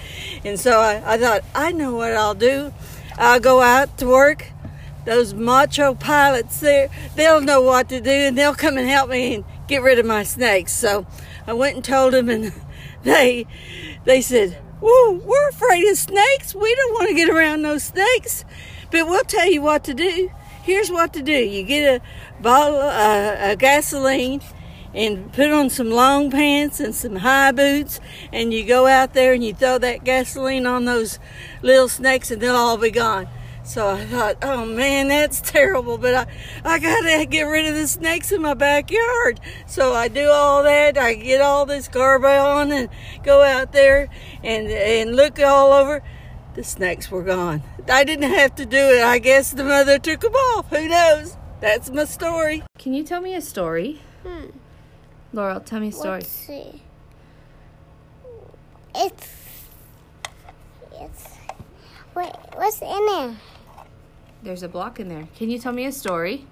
And 0.44 0.58
so 0.58 0.78
I, 0.78 1.14
I 1.14 1.18
thought, 1.18 1.42
I 1.54 1.72
know 1.72 1.94
what 1.94 2.12
I'll 2.12 2.34
do. 2.34 2.72
I'll 3.18 3.40
go 3.40 3.60
out 3.60 3.98
to 3.98 4.06
work. 4.06 4.46
Those 5.04 5.34
macho 5.34 5.94
pilots 5.94 6.60
there, 6.60 6.88
they'll 7.14 7.42
know 7.42 7.60
what 7.60 7.90
to 7.90 8.00
do 8.00 8.10
and 8.10 8.38
they'll 8.38 8.54
come 8.54 8.78
and 8.78 8.88
help 8.88 9.10
me 9.10 9.34
and 9.34 9.44
get 9.68 9.82
rid 9.82 9.98
of 9.98 10.06
my 10.06 10.22
snakes. 10.22 10.72
So 10.72 11.06
I 11.46 11.52
went 11.52 11.76
and 11.76 11.84
told 11.84 12.14
them, 12.14 12.28
and 12.28 12.52
they 13.02 13.46
they 14.04 14.20
said, 14.22 14.52
"Whoa, 14.80 15.12
we're 15.12 15.48
afraid 15.50 15.86
of 15.88 15.98
snakes. 15.98 16.54
We 16.54 16.74
don't 16.74 16.92
want 16.94 17.08
to 17.10 17.14
get 17.14 17.28
around 17.28 17.62
those 17.62 17.84
snakes, 17.84 18.44
but 18.90 19.06
we'll 19.06 19.24
tell 19.24 19.48
you 19.50 19.60
what 19.60 19.84
to 19.84 19.94
do. 19.94 20.30
Here's 20.64 20.90
what 20.90 21.12
to 21.12 21.22
do: 21.22 21.32
you 21.32 21.62
get 21.62 22.00
a 22.00 22.42
bottle 22.42 22.80
uh, 22.80 23.52
of 23.52 23.58
gasoline." 23.58 24.40
And 24.94 25.32
put 25.32 25.50
on 25.50 25.70
some 25.70 25.90
long 25.90 26.30
pants 26.30 26.78
and 26.78 26.94
some 26.94 27.16
high 27.16 27.50
boots, 27.50 27.98
and 28.32 28.54
you 28.54 28.64
go 28.64 28.86
out 28.86 29.12
there 29.12 29.32
and 29.32 29.42
you 29.42 29.52
throw 29.52 29.76
that 29.78 30.04
gasoline 30.04 30.66
on 30.66 30.84
those 30.84 31.18
little 31.62 31.88
snakes, 31.88 32.30
and 32.30 32.40
they'll 32.40 32.54
all 32.54 32.76
be 32.76 32.92
gone. 32.92 33.26
So 33.64 33.88
I 33.88 34.04
thought, 34.04 34.36
oh 34.42 34.66
man, 34.66 35.08
that's 35.08 35.40
terrible, 35.44 35.96
but 35.96 36.14
I, 36.14 36.26
I 36.64 36.78
gotta 36.78 37.26
get 37.26 37.42
rid 37.42 37.66
of 37.66 37.74
the 37.74 37.88
snakes 37.88 38.30
in 38.30 38.42
my 38.42 38.54
backyard. 38.54 39.40
So 39.66 39.94
I 39.94 40.08
do 40.08 40.28
all 40.28 40.62
that, 40.62 40.98
I 40.98 41.14
get 41.14 41.40
all 41.40 41.64
this 41.66 41.88
garb 41.88 42.24
on 42.24 42.70
and 42.70 42.88
go 43.22 43.42
out 43.42 43.72
there 43.72 44.08
and, 44.42 44.68
and 44.68 45.16
look 45.16 45.40
all 45.40 45.72
over. 45.72 46.02
The 46.54 46.62
snakes 46.62 47.10
were 47.10 47.22
gone. 47.22 47.62
I 47.88 48.04
didn't 48.04 48.30
have 48.30 48.54
to 48.56 48.66
do 48.66 48.78
it. 48.78 49.02
I 49.02 49.18
guess 49.18 49.52
the 49.52 49.64
mother 49.64 49.98
took 49.98 50.20
them 50.20 50.34
off. 50.34 50.70
Who 50.70 50.88
knows? 50.88 51.36
That's 51.60 51.90
my 51.90 52.04
story. 52.04 52.62
Can 52.78 52.94
you 52.94 53.04
tell 53.04 53.20
me 53.20 53.34
a 53.34 53.40
story? 53.40 54.00
Hmm. 54.22 54.46
Laurel, 55.32 55.60
tell 55.60 55.80
me 55.80 55.88
a 55.88 55.92
story. 55.92 56.20
Let's 56.20 56.28
see. 56.28 56.82
It's. 58.94 59.66
It's. 60.92 61.28
Wait. 62.14 62.32
what's 62.54 62.80
in 62.80 63.06
there? 63.06 63.36
There's 64.42 64.62
a 64.62 64.68
block 64.68 65.00
in 65.00 65.08
there. 65.08 65.26
Can 65.36 65.50
you 65.50 65.58
tell 65.58 65.72
me 65.72 65.86
a 65.86 65.92
story? 65.92 66.46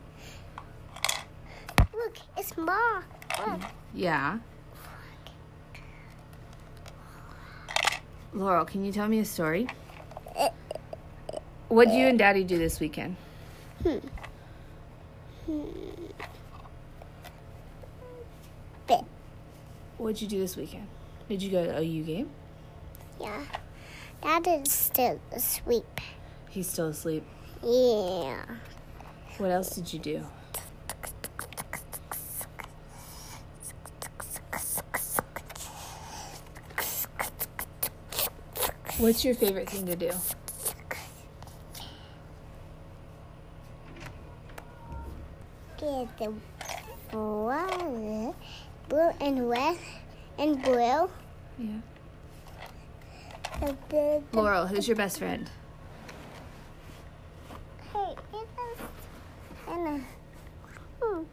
Look, 1.95 2.17
it's 2.37 2.57
Mark. 2.57 3.05
Look. 3.47 3.61
Yeah. 3.95 4.39
Laurel, 8.35 8.65
can 8.65 8.85
you 8.85 8.93
tell 8.93 9.09
me 9.09 9.19
a 9.19 9.25
story? 9.25 9.69
What 11.73 11.89
did 11.89 11.97
you 11.97 12.07
and 12.09 12.19
Daddy 12.19 12.45
do 12.45 12.59
this 12.59 12.81
weekend? 12.81 13.17
Hmm. 13.83 13.97
Hmm. 15.47 15.63
What'd 19.97 20.21
you 20.21 20.29
do 20.29 20.39
this 20.39 20.55
weekend? 20.55 20.87
Did 21.31 21.43
you 21.43 21.51
go 21.51 21.65
to 21.65 21.79
OU 21.79 22.03
game? 22.03 22.31
Yeah. 23.19 23.43
Dad 24.21 24.47
is 24.49 24.71
still 24.71 25.19
asleep. 25.33 25.99
He's 26.51 26.69
still 26.69 26.89
asleep. 26.89 27.25
Yeah. 27.63 28.45
What 29.39 29.51
else 29.51 29.71
did 29.71 29.91
you 29.95 29.99
do? 29.99 30.27
What's 38.99 39.25
your 39.25 39.35
favorite 39.35 39.71
thing 39.71 39.87
to 39.87 39.97
do? 39.97 40.11
Get 45.93 46.19
the 47.11 47.19
water, 47.19 48.33
blue 48.89 49.11
and 49.21 49.51
red 49.51 49.77
and 50.39 50.63
blue. 50.63 51.11
Yeah. 51.59 51.81
The, 53.61 53.77
the, 53.91 54.23
the, 54.33 54.41
Laurel, 54.41 54.67
who's 54.67 54.89
your 54.89 54.97
best 54.97 55.19
friend? 55.19 55.51
Hey, 57.93 58.15
it 58.33 58.49
is 58.59 58.81
and 59.69 59.87
a 59.87 60.01
hmm. 61.05 61.25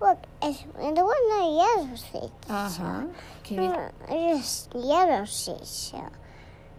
Look, 0.00 0.18
it's 0.40 0.62
the 0.62 1.04
one 1.04 1.28
the 1.28 1.42
yellow 1.58 1.96
seat. 1.96 2.32
Uh 2.48 2.68
huh. 2.68 3.04
Can 3.42 3.56
you? 3.56 3.70
Uh, 3.70 3.90
just 4.08 4.72
yellow 4.72 5.24
seat. 5.24 5.66
So 5.66 6.08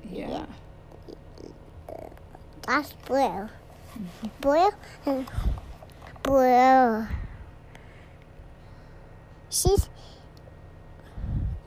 Yeah. 0.09 0.45
That's 2.67 2.93
blue. 2.93 3.49
Blue 4.41 4.69
and 5.05 5.27
blue. 6.21 7.07
She's 9.49 9.89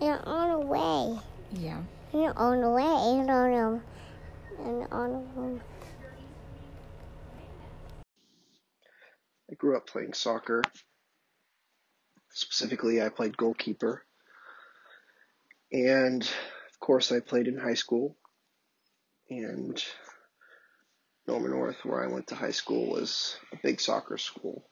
you're 0.01 0.21
on 0.27 0.61
the 0.61 0.67
way. 0.67 1.19
Yeah. 1.53 1.83
You're 2.13 2.39
on 2.39 2.61
the 2.61 2.71
way. 2.71 2.83
You're 2.85 3.31
on 3.31 3.51
the 3.51 4.63
and 4.63 4.87
on 4.93 5.57
the 5.57 5.61
I 9.51 9.55
grew 9.57 9.77
up 9.77 9.87
playing 9.87 10.13
soccer. 10.13 10.63
Specifically, 12.31 13.03
I 13.03 13.09
played 13.09 13.37
goalkeeper. 13.37 14.05
And 15.73 16.23
of 16.23 16.81
course, 16.81 17.11
I 17.11 17.21
played 17.21 17.49
in 17.49 17.59
high 17.59 17.75
school. 17.75 18.17
And 19.29 19.83
Norman 21.31 21.53
North, 21.53 21.85
where 21.85 22.03
I 22.03 22.09
went 22.09 22.27
to 22.29 22.35
high 22.35 22.51
school, 22.51 22.91
was 22.91 23.37
a 23.53 23.57
big 23.63 23.81
soccer 23.81 24.19
school. 24.19 24.65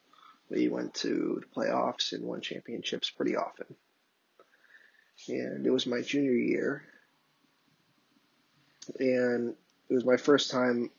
We 0.50 0.66
went 0.68 0.92
to 0.94 1.40
the 1.40 1.60
playoffs 1.60 2.12
and 2.12 2.24
won 2.24 2.40
championships 2.40 3.10
pretty 3.10 3.36
often. 3.36 3.76
And 5.28 5.64
it 5.64 5.70
was 5.70 5.86
my 5.86 6.00
junior 6.00 6.32
year. 6.32 6.82
And 8.98 9.54
it 9.88 9.94
was 9.94 10.04
my 10.04 10.16
first 10.16 10.50
time 10.50 10.90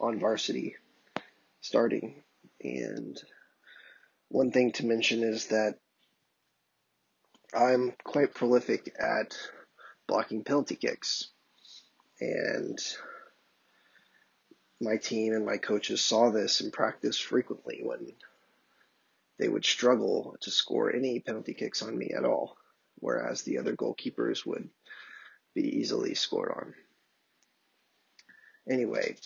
on 0.00 0.18
varsity 0.18 0.74
starting. 1.60 2.24
And 2.60 3.16
one 4.30 4.50
thing 4.50 4.72
to 4.72 4.86
mention 4.86 5.22
is 5.22 5.46
that 5.46 5.76
I'm 7.56 7.92
quite 8.02 8.34
prolific 8.34 8.92
at 8.98 9.36
blocking 10.08 10.42
penalty 10.42 10.74
kicks. 10.74 11.28
And 12.20 12.80
my 14.84 14.96
team 14.96 15.32
and 15.32 15.44
my 15.44 15.56
coaches 15.56 16.04
saw 16.04 16.30
this 16.30 16.60
in 16.60 16.70
practice 16.70 17.18
frequently 17.18 17.80
when 17.82 18.12
they 19.38 19.48
would 19.48 19.64
struggle 19.64 20.36
to 20.42 20.50
score 20.50 20.94
any 20.94 21.20
penalty 21.20 21.54
kicks 21.54 21.82
on 21.82 21.96
me 21.98 22.12
at 22.16 22.24
all, 22.24 22.56
whereas 22.96 23.42
the 23.42 23.58
other 23.58 23.74
goalkeepers 23.74 24.46
would 24.46 24.68
be 25.54 25.78
easily 25.78 26.14
scored 26.14 26.52
on. 26.56 26.74
Anyway, 28.68 29.16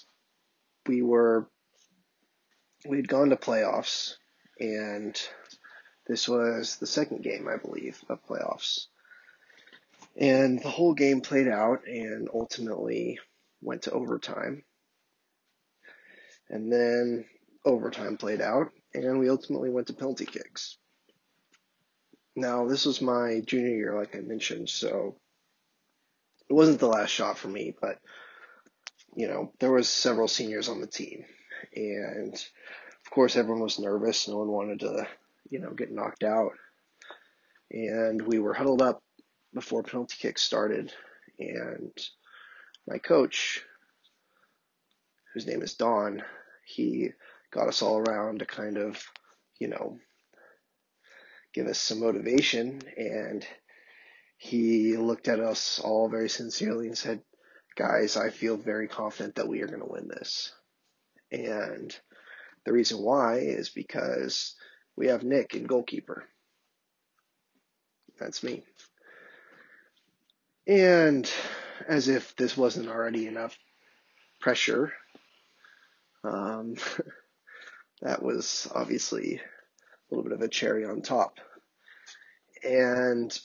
we 0.87 1.03
were 1.03 1.49
we'd 2.87 3.09
gone 3.09 3.31
to 3.31 3.37
playoffs 3.37 4.15
and 4.61 5.21
this 6.07 6.27
was 6.27 6.77
the 6.77 6.87
second 6.87 7.23
game, 7.23 7.49
I 7.49 7.57
believe, 7.57 8.03
of 8.09 8.25
playoffs. 8.27 8.87
And 10.17 10.61
the 10.61 10.71
whole 10.71 10.95
game 10.95 11.21
played 11.21 11.49
out 11.49 11.87
and 11.87 12.29
ultimately 12.33 13.21
went 13.61 13.83
to 13.83 13.93
overtime. 13.93 14.65
And 16.51 16.73
then 16.73 17.25
overtime 17.65 18.17
played 18.17 18.41
out 18.41 18.73
and 18.95 19.19
we 19.19 19.29
ultimately 19.29 19.71
went 19.71 19.89
to 19.89 19.93
penalty 19.93 20.27
kicks. 20.27 20.79
Now, 22.35 22.67
this 22.67 22.87
was 22.87 23.03
my 23.03 23.43
junior 23.45 23.75
year, 23.75 23.99
like 23.99 24.15
I 24.15 24.21
mentioned, 24.21 24.69
so 24.71 25.17
it 26.49 26.53
wasn't 26.53 26.81
the 26.81 26.87
last 26.87 27.11
shot 27.11 27.37
for 27.37 27.49
me, 27.49 27.75
but 27.81 27.99
you 29.17 29.27
know, 29.27 29.53
there 29.59 29.73
was 29.73 29.89
several 29.89 30.29
seniors 30.29 30.69
on 30.69 30.81
the 30.81 30.87
team 30.87 31.25
and 31.75 32.35
of 32.35 33.11
course 33.11 33.37
everyone 33.37 33.63
was 33.63 33.79
nervous. 33.79 34.29
No 34.29 34.39
one 34.39 34.49
wanted 34.49 34.81
to, 34.81 35.07
you 35.51 35.59
know, 35.59 35.71
get 35.71 35.91
knocked 35.91 36.25
out. 36.25 36.53
And 37.71 38.23
we 38.23 38.39
were 38.39 38.55
huddled 38.55 38.83
up 38.83 39.03
before 39.53 39.83
penalty 39.83 40.17
kicks 40.19 40.43
started 40.43 40.93
and 41.39 41.93
my 42.87 42.99
coach, 42.99 43.63
whose 45.33 45.47
name 45.47 45.63
is 45.63 45.75
Don, 45.75 46.23
he 46.65 47.11
got 47.51 47.69
us 47.69 47.83
all 47.83 47.99
around 47.99 48.41
to 48.41 48.47
kind 48.47 48.77
of, 48.77 49.03
you 49.59 49.69
know, 49.69 49.99
give 51.55 51.67
us 51.67 51.79
some 51.79 52.01
motivation 52.01 52.83
and 52.97 53.47
he 54.37 54.97
looked 54.97 55.29
at 55.29 55.41
us 55.41 55.81
all 55.81 56.09
very 56.09 56.29
sincerely 56.29 56.87
and 56.87 56.97
said, 56.97 57.21
guys, 57.77 58.17
I 58.17 58.31
feel 58.31 58.57
very 58.57 58.89
confident 58.89 59.37
that 59.37 59.49
we 59.49 59.63
are 59.63 59.67
going 59.67 59.81
to 59.81 59.87
win 59.87 60.09
this. 60.09 60.53
And 61.33 61.95
the 62.65 62.73
reason 62.73 62.99
why 62.99 63.39
is 63.39 63.69
because 63.69 64.55
we 64.97 65.09
have 65.09 65.25
Nick 65.25 65.55
in 65.55 65.65
goalkeeper. 65.65 66.25
That's 68.19 68.43
me. 68.43 68.63
And 70.67 71.31
as 71.89 72.09
if 72.09 72.37
this 72.37 72.57
wasn't 72.57 72.89
already 72.89 73.27
enough 73.27 73.57
pressure, 74.41 74.93
um, 76.29 76.75
that 78.03 78.23
was 78.23 78.69
obviously 78.75 79.37
a 79.37 80.15
little 80.15 80.25
bit 80.25 80.33
of 80.33 80.43
a 80.43 80.49
cherry 80.49 80.85
on 80.85 81.03
top. 81.03 81.39
And 82.65 83.37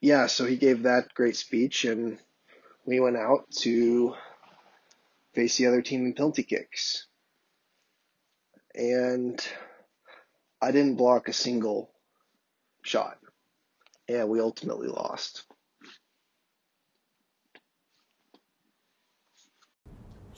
yeah, 0.00 0.26
so 0.26 0.44
he 0.44 0.56
gave 0.56 0.82
that 0.82 1.14
great 1.14 1.36
speech, 1.36 1.84
and 1.84 2.18
we 2.86 3.00
went 3.00 3.16
out 3.16 3.50
to 3.62 4.14
face 5.34 5.56
the 5.56 5.66
other 5.66 5.82
team 5.82 6.06
in 6.06 6.14
penalty 6.14 6.42
kicks. 6.42 7.06
And 8.74 9.44
I 10.60 10.70
didn't 10.70 10.96
block 10.96 11.28
a 11.28 11.32
single 11.32 11.90
shot. 12.82 13.18
And 14.08 14.28
we 14.28 14.40
ultimately 14.40 14.88
lost. 14.88 15.44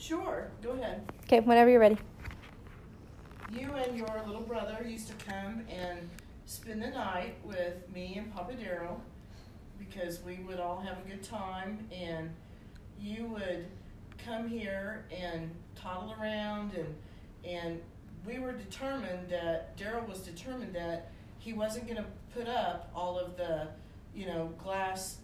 Sure, 0.01 0.49
go 0.63 0.71
ahead. 0.71 1.03
Okay, 1.25 1.41
whenever 1.41 1.69
you're 1.69 1.79
ready. 1.79 1.97
You 3.51 3.71
and 3.73 3.95
your 3.95 4.09
little 4.25 4.41
brother 4.41 4.83
used 4.83 5.07
to 5.09 5.25
come 5.25 5.61
and 5.69 6.09
spend 6.47 6.81
the 6.81 6.89
night 6.89 7.35
with 7.43 7.87
me 7.93 8.15
and 8.17 8.33
Papa 8.33 8.53
Daryl 8.53 8.99
because 9.77 10.23
we 10.23 10.37
would 10.37 10.59
all 10.59 10.79
have 10.79 10.97
a 11.05 11.07
good 11.07 11.21
time 11.21 11.87
and 11.91 12.31
you 12.99 13.25
would 13.27 13.67
come 14.25 14.49
here 14.49 15.05
and 15.15 15.51
toddle 15.75 16.15
around 16.19 16.73
and 16.73 16.95
and 17.43 17.79
we 18.25 18.39
were 18.39 18.53
determined 18.53 19.29
that 19.29 19.77
Daryl 19.77 20.07
was 20.07 20.19
determined 20.19 20.73
that 20.73 21.11
he 21.37 21.53
wasn't 21.53 21.85
going 21.85 21.97
to 21.97 22.05
put 22.33 22.47
up 22.47 22.91
all 22.95 23.19
of 23.19 23.37
the 23.37 23.67
you 24.15 24.25
know 24.25 24.51
glass 24.57 25.17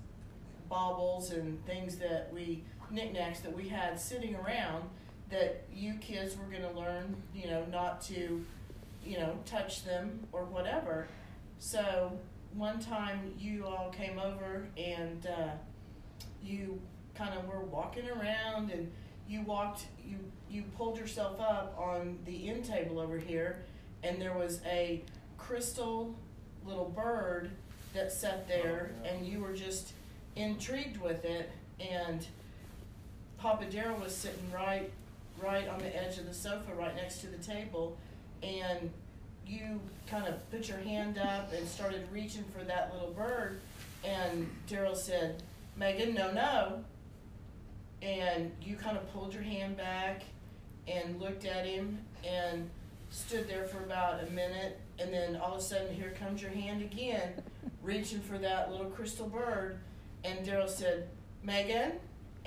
baubles 0.69 1.31
and 1.31 1.63
things 1.65 1.97
that 1.97 2.29
we 2.31 2.63
knickknacks 2.91 3.39
that 3.41 3.55
we 3.55 3.67
had 3.67 3.99
sitting 3.99 4.35
around 4.35 4.83
that 5.29 5.65
you 5.73 5.93
kids 5.95 6.37
were 6.37 6.45
going 6.45 6.61
to 6.61 6.79
learn 6.79 7.15
you 7.35 7.47
know 7.47 7.65
not 7.71 8.01
to 8.01 8.43
you 9.03 9.17
know 9.17 9.37
touch 9.45 9.83
them 9.83 10.19
or 10.31 10.43
whatever 10.45 11.07
so 11.59 12.11
one 12.53 12.79
time 12.79 13.33
you 13.37 13.65
all 13.65 13.89
came 13.89 14.17
over 14.19 14.67
and 14.77 15.27
uh, 15.27 15.49
you 16.43 16.79
kind 17.13 17.33
of 17.37 17.45
were 17.47 17.61
walking 17.61 18.07
around 18.09 18.71
and 18.71 18.91
you 19.27 19.41
walked 19.41 19.87
you 20.07 20.17
you 20.49 20.63
pulled 20.77 20.97
yourself 20.97 21.39
up 21.41 21.75
on 21.77 22.17
the 22.25 22.49
end 22.49 22.63
table 22.63 22.99
over 22.99 23.17
here 23.17 23.63
and 24.03 24.21
there 24.21 24.33
was 24.33 24.61
a 24.65 25.03
crystal 25.37 26.15
little 26.65 26.89
bird 26.89 27.51
that 27.93 28.11
sat 28.11 28.47
there, 28.47 28.91
and 29.03 29.25
you 29.25 29.39
were 29.39 29.53
just 29.53 29.93
intrigued 30.35 30.97
with 30.97 31.25
it. 31.25 31.49
And 31.79 32.25
Papa 33.37 33.65
Daryl 33.65 33.99
was 34.01 34.15
sitting 34.15 34.51
right, 34.51 34.91
right 35.41 35.67
on 35.67 35.79
the 35.79 35.95
edge 35.95 36.17
of 36.17 36.25
the 36.25 36.33
sofa, 36.33 36.73
right 36.77 36.95
next 36.95 37.19
to 37.21 37.27
the 37.27 37.37
table, 37.37 37.97
and 38.41 38.91
you 39.45 39.79
kind 40.07 40.27
of 40.27 40.49
put 40.51 40.67
your 40.67 40.79
hand 40.79 41.17
up 41.17 41.53
and 41.53 41.67
started 41.67 42.07
reaching 42.11 42.43
for 42.55 42.63
that 42.63 42.93
little 42.93 43.11
bird, 43.11 43.59
and 44.03 44.49
Daryl 44.67 44.95
said, 44.95 45.43
"Megan, 45.75 46.13
no, 46.13 46.31
no." 46.31 46.83
And 48.01 48.51
you 48.61 48.75
kind 48.75 48.97
of 48.97 49.11
pulled 49.13 49.33
your 49.33 49.43
hand 49.43 49.77
back 49.77 50.23
and 50.87 51.19
looked 51.19 51.45
at 51.45 51.65
him 51.65 51.99
and 52.23 52.69
stood 53.09 53.47
there 53.47 53.65
for 53.65 53.79
about 53.83 54.23
a 54.27 54.29
minute, 54.31 54.79
and 54.99 55.13
then 55.13 55.35
all 55.35 55.53
of 55.53 55.59
a 55.59 55.61
sudden, 55.61 55.93
here 55.93 56.13
comes 56.19 56.41
your 56.41 56.51
hand 56.51 56.81
again, 56.81 57.41
reaching 57.81 58.19
for 58.19 58.37
that 58.37 58.71
little 58.71 58.87
crystal 58.87 59.27
bird. 59.27 59.79
And 60.23 60.45
Daryl 60.45 60.69
said, 60.69 61.07
Megan, 61.43 61.93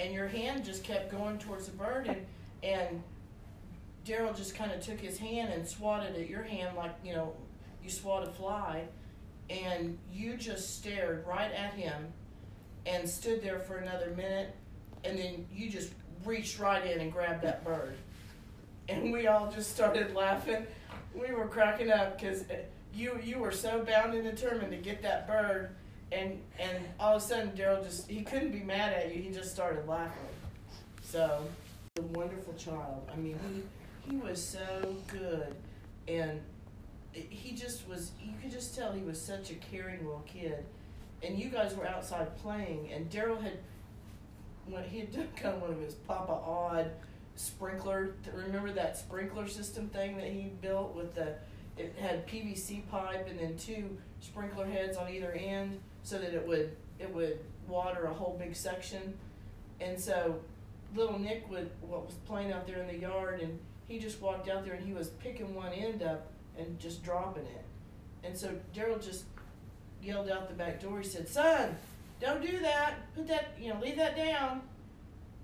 and 0.01 0.15
your 0.15 0.29
hand 0.29 0.65
just 0.65 0.83
kept 0.83 1.11
going 1.11 1.39
towards 1.39 1.67
the 1.67 1.77
bird, 1.77 2.09
and 2.09 2.27
and 2.63 3.03
Daryl 4.07 4.37
just 4.37 4.55
kind 4.55 4.73
of 4.73 4.81
took 4.81 4.99
his 4.99 5.19
hand 5.19 5.53
and 5.53 5.67
swatted 5.67 6.17
at 6.17 6.29
your 6.29 6.43
hand 6.43 6.77
like 6.77 6.95
you 7.05 7.13
know 7.13 7.35
you 7.83 7.91
swat 7.91 8.27
a 8.27 8.31
fly, 8.31 8.85
and 9.49 9.99
you 10.13 10.37
just 10.37 10.79
stared 10.79 11.27
right 11.27 11.53
at 11.53 11.75
him, 11.75 12.07
and 12.87 13.09
stood 13.09 13.43
there 13.43 13.61
for 13.61 13.77
another 13.77 14.11
minute, 14.17 14.55
and 15.05 15.19
then 15.19 15.47
you 15.53 15.71
just 15.71 15.91
reached 16.25 16.59
right 16.59 16.85
in 16.85 17.01
and 17.01 17.13
grabbed 17.13 17.43
that 17.43 17.65
bird 17.65 17.95
and 18.91 19.13
we 19.13 19.27
all 19.27 19.51
just 19.51 19.75
started 19.75 20.15
laughing. 20.15 20.67
We 21.15 21.33
were 21.33 21.47
cracking 21.47 21.91
up 21.91 22.19
because 22.19 22.43
uh, 22.43 22.57
you 22.95 23.19
you 23.23 23.39
were 23.39 23.53
so 23.53 23.85
bound 23.85 24.15
and 24.15 24.25
determined 24.25 24.73
to 24.73 24.79
get 24.79 25.03
that 25.03 25.27
bird, 25.27 25.71
and 26.13 26.41
and 26.59 26.79
all 26.99 27.17
of 27.17 27.23
a 27.23 27.25
sudden 27.25 27.51
Daryl 27.53 27.83
just 27.83 28.09
he 28.11 28.23
couldn't 28.23 28.53
be 28.53 28.61
mad 28.61 28.93
at 28.93 29.15
you. 29.15 29.23
He 29.23 29.31
just 29.31 29.53
started 29.53 29.87
laughing. 29.87 30.23
So, 31.03 31.43
a 31.99 32.03
wonderful 32.03 32.55
child. 32.55 33.09
I 33.13 33.17
mean, 33.17 33.39
he 34.07 34.11
he 34.11 34.17
was 34.17 34.43
so 34.43 34.97
good, 35.09 35.55
and 36.09 36.41
he 37.13 37.53
just 37.53 37.89
was. 37.89 38.13
You 38.23 38.33
could 38.41 38.51
just 38.51 38.77
tell 38.77 38.93
he 38.93 39.03
was 39.03 39.21
such 39.21 39.51
a 39.51 39.55
caring 39.55 40.05
little 40.05 40.25
kid. 40.27 40.65
And 41.23 41.39
you 41.39 41.51
guys 41.51 41.75
were 41.75 41.87
outside 41.87 42.35
playing, 42.39 42.91
and 42.93 43.11
Daryl 43.11 43.43
had 43.43 43.59
when 44.67 44.85
he 44.85 45.01
had 45.01 45.13
done 45.13 45.29
kind 45.37 45.57
of 45.57 45.63
one 45.63 45.71
of 45.73 45.81
his 45.81 45.95
Papa 45.95 46.33
Odd 46.33 46.91
sprinkler. 47.37 48.15
Remember 48.33 48.73
that 48.73 48.97
sprinkler 48.97 49.47
system 49.49 49.89
thing 49.89 50.17
that 50.17 50.29
he 50.29 50.53
built 50.61 50.95
with 50.95 51.15
the 51.15 51.35
it 51.77 51.95
had 51.99 52.27
PVC 52.27 52.87
pipe 52.89 53.27
and 53.29 53.39
then 53.39 53.57
two 53.57 53.97
sprinkler 54.21 54.67
heads 54.67 54.97
on 54.97 55.11
either 55.11 55.33
end 55.33 55.81
so 56.03 56.19
that 56.19 56.35
it 56.35 56.47
would 56.47 56.77
it 56.99 57.13
would 57.13 57.39
water 57.67 58.05
a 58.05 58.13
whole 58.13 58.37
big 58.39 58.55
section. 58.55 59.15
And 59.81 59.99
so 59.99 60.41
little 60.95 61.19
Nick 61.19 61.49
would 61.51 61.71
what 61.81 62.05
was 62.05 62.15
playing 62.27 62.53
out 62.53 62.67
there 62.67 62.81
in 62.81 62.87
the 62.87 62.99
yard 62.99 63.41
and 63.41 63.59
he 63.89 63.99
just 63.99 64.21
walked 64.21 64.49
out 64.49 64.65
there 64.65 64.75
and 64.75 64.87
he 64.87 64.93
was 64.93 65.09
picking 65.09 65.55
one 65.55 65.73
end 65.73 66.03
up 66.03 66.31
and 66.59 66.79
just 66.79 67.03
dropping 67.03 67.45
it. 67.45 67.65
And 68.23 68.37
so 68.37 68.55
Daryl 68.75 69.03
just 69.03 69.25
yelled 70.03 70.31
out 70.31 70.49
the 70.49 70.55
back 70.55 70.81
door. 70.81 71.01
He 71.01 71.09
said, 71.09 71.29
"Son, 71.29 71.77
don't 72.21 72.43
do 72.43 72.59
that. 72.61 72.95
Put 73.15 73.27
that, 73.29 73.53
you 73.59 73.73
know, 73.73 73.81
leave 73.81 73.97
that 73.97 74.17
down." 74.17 74.63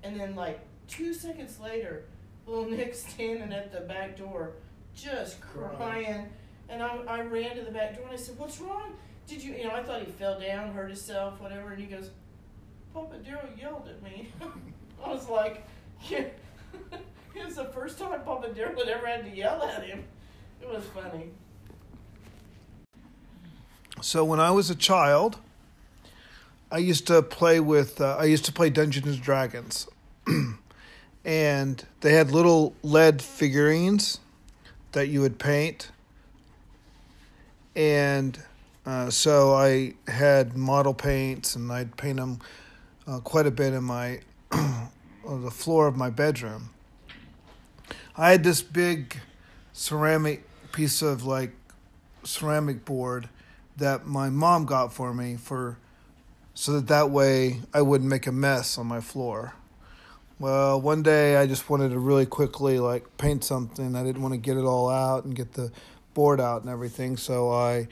And 0.03 0.19
then 0.19 0.37
like 0.37 0.61
two 0.89 1.15
seconds 1.15 1.59
later, 1.59 2.05
little 2.47 2.69
Nick 2.69 2.95
standing 2.95 3.53
at 3.53 3.73
the 3.73 3.81
back 3.81 4.17
door, 4.17 4.53
just 4.95 5.41
crying. 5.41 6.29
And 6.69 6.83
I, 6.83 6.97
I 7.09 7.21
ran 7.23 7.57
to 7.57 7.63
the 7.63 7.71
back 7.71 7.97
door 7.97 8.05
and 8.05 8.15
I 8.15 8.17
said, 8.17 8.39
What's 8.39 8.61
wrong? 8.61 8.93
Did 9.27 9.43
you, 9.43 9.55
you 9.55 9.65
know, 9.65 9.71
I 9.71 9.83
thought 9.83 10.01
he 10.01 10.07
fell 10.13 10.39
down, 10.39 10.73
hurt 10.73 10.89
himself, 10.89 11.41
whatever. 11.41 11.73
And 11.73 11.81
he 11.81 11.87
goes, 11.87 12.11
Papa 12.95 13.17
Daryl 13.25 13.59
yelled 13.61 13.89
at 13.89 14.03
me. 14.03 14.29
I 15.05 15.09
was 15.09 15.29
like, 15.29 15.65
yeah. 16.09 16.25
it 17.35 17.45
was 17.45 17.57
the 17.57 17.65
first 17.67 17.99
time 17.99 18.21
Papa 18.23 18.49
Daryl 18.49 18.79
had 18.79 18.89
ever 18.89 19.07
had 19.07 19.25
to 19.25 19.31
yell 19.31 19.63
at 19.63 19.85
him. 19.85 20.05
It 20.63 20.69
was 20.69 20.85
funny. 20.95 21.31
So 24.01 24.25
when 24.25 24.41
I 24.41 24.51
was 24.51 24.71
a 24.71 24.75
child, 24.75 25.39
I 26.71 26.79
used 26.79 27.07
to 27.07 27.23
play 27.23 27.61
with. 27.61 28.01
Uh, 28.01 28.17
I 28.19 28.25
used 28.25 28.45
to 28.47 28.53
play 28.53 28.71
Dungeons 28.71 29.07
and 29.07 29.23
Dragons, 29.23 29.89
and 31.25 31.85
they 32.01 32.13
had 32.13 32.31
little 32.31 32.75
lead 32.83 33.23
figurines 33.23 34.21
that 34.93 35.09
you 35.09 35.21
would 35.21 35.39
paint. 35.39 35.91
And 37.77 38.43
uh, 38.87 39.11
so 39.11 39.55
I 39.55 39.95
had 40.09 40.57
model 40.57 40.95
paints, 40.95 41.55
and 41.55 41.71
I'd 41.71 41.97
paint 41.99 42.17
them 42.17 42.41
uh, 43.07 43.21
quite 43.21 43.47
a 43.47 43.51
bit 43.51 43.75
in 43.75 43.85
my 43.85 44.21
on 44.53 45.43
the 45.43 45.51
floor 45.51 45.87
of 45.87 45.95
my 45.95 46.09
bedroom. 46.09 46.71
I 48.17 48.31
had 48.31 48.43
this 48.43 48.63
big 48.63 49.21
ceramic 49.75 50.43
piece 50.73 51.03
of 51.03 51.25
like 51.25 51.53
ceramic 52.25 52.85
board 52.87 53.29
that 53.77 54.07
my 54.07 54.31
mom 54.31 54.65
got 54.65 54.93
for 54.93 55.13
me 55.13 55.37
for 55.37 55.77
so 56.55 56.73
that 56.73 56.87
that 56.87 57.11
way 57.11 57.61
I 57.75 57.83
wouldn't 57.83 58.09
make 58.09 58.27
a 58.27 58.33
mess 58.33 58.79
on 58.79 58.87
my 58.87 59.01
floor. 59.01 59.53
Well, 60.39 60.81
one 60.81 61.03
day 61.03 61.37
I 61.37 61.47
just 61.47 61.69
wanted 61.69 61.91
to 61.91 61.99
really 61.99 62.25
quickly 62.25 62.79
like 62.79 63.19
paint 63.19 63.45
something. 63.45 63.95
I 63.95 64.03
didn't 64.03 64.23
want 64.23 64.33
to 64.33 64.39
get 64.39 64.57
it 64.57 64.65
all 64.65 64.89
out 64.89 65.25
and 65.25 65.35
get 65.35 65.53
the 65.53 65.71
board 66.17 66.41
out 66.41 66.63
and 66.63 66.71
everything, 66.71 67.19
so 67.19 67.53
I 67.53 67.89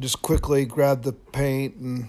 just 0.00 0.22
quickly 0.22 0.64
grabbed 0.64 1.04
the 1.04 1.12
paint 1.12 1.76
and 1.76 2.08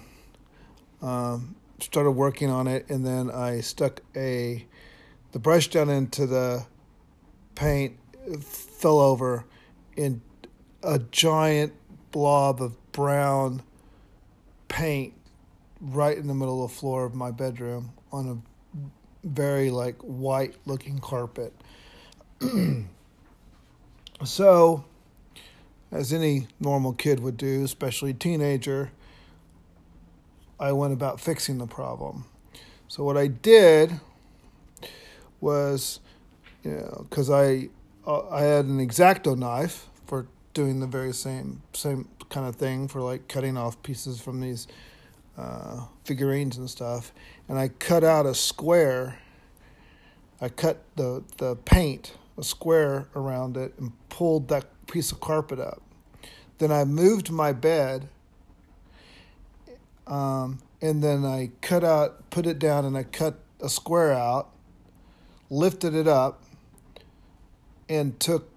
um, 1.02 1.56
started 1.78 2.12
working 2.12 2.48
on 2.48 2.66
it. 2.66 2.88
And 2.88 3.04
then 3.04 3.30
I 3.30 3.60
stuck 3.60 4.00
a 4.16 4.64
the 5.32 5.38
brush 5.38 5.68
down 5.68 5.90
into 5.90 6.26
the 6.26 6.64
paint, 7.54 7.98
fell 8.40 8.98
over 8.98 9.44
in 9.94 10.22
a 10.82 10.98
giant 10.98 11.74
blob 12.10 12.62
of 12.62 12.92
brown 12.92 13.62
paint 14.68 15.12
right 15.82 16.16
in 16.16 16.28
the 16.28 16.34
middle 16.34 16.64
of 16.64 16.70
the 16.70 16.76
floor 16.76 17.04
of 17.04 17.14
my 17.14 17.30
bedroom 17.30 17.92
on 18.10 18.26
a 18.26 19.28
very 19.28 19.70
like 19.70 20.00
white 20.00 20.54
looking 20.64 20.98
carpet. 20.98 21.52
so, 24.24 24.84
as 25.94 26.12
any 26.12 26.48
normal 26.58 26.92
kid 26.92 27.20
would 27.20 27.36
do, 27.36 27.62
especially 27.62 28.12
teenager, 28.12 28.90
I 30.58 30.72
went 30.72 30.92
about 30.92 31.20
fixing 31.20 31.58
the 31.58 31.68
problem. 31.68 32.24
So 32.88 33.04
what 33.04 33.16
I 33.16 33.28
did 33.28 34.00
was, 35.40 36.00
you 36.64 36.72
know, 36.72 37.06
because 37.08 37.30
I 37.30 37.68
uh, 38.06 38.28
I 38.28 38.42
had 38.42 38.66
an 38.66 38.86
exacto 38.86 39.38
knife 39.38 39.88
for 40.06 40.26
doing 40.52 40.80
the 40.80 40.86
very 40.86 41.12
same 41.12 41.62
same 41.72 42.08
kind 42.28 42.46
of 42.46 42.56
thing 42.56 42.88
for 42.88 43.00
like 43.00 43.28
cutting 43.28 43.56
off 43.56 43.80
pieces 43.82 44.20
from 44.20 44.40
these 44.40 44.66
uh, 45.38 45.86
figurines 46.04 46.56
and 46.58 46.68
stuff, 46.68 47.12
and 47.48 47.56
I 47.56 47.68
cut 47.68 48.02
out 48.02 48.26
a 48.26 48.34
square. 48.34 49.20
I 50.40 50.48
cut 50.48 50.82
the 50.96 51.22
the 51.38 51.54
paint 51.54 52.14
a 52.36 52.42
square 52.42 53.06
around 53.14 53.56
it 53.56 53.74
and 53.78 53.92
pulled 54.08 54.48
that 54.48 54.64
piece 54.86 55.12
of 55.12 55.20
carpet 55.20 55.58
up. 55.58 55.82
Then 56.58 56.70
I 56.70 56.84
moved 56.84 57.30
my 57.30 57.52
bed, 57.52 58.08
um, 60.06 60.58
and 60.80 61.02
then 61.02 61.24
I 61.24 61.50
cut 61.60 61.82
out, 61.82 62.30
put 62.30 62.46
it 62.46 62.58
down, 62.58 62.84
and 62.84 62.96
I 62.96 63.02
cut 63.02 63.40
a 63.60 63.68
square 63.68 64.12
out, 64.12 64.50
lifted 65.50 65.94
it 65.94 66.06
up, 66.06 66.42
and 67.88 68.18
took 68.20 68.50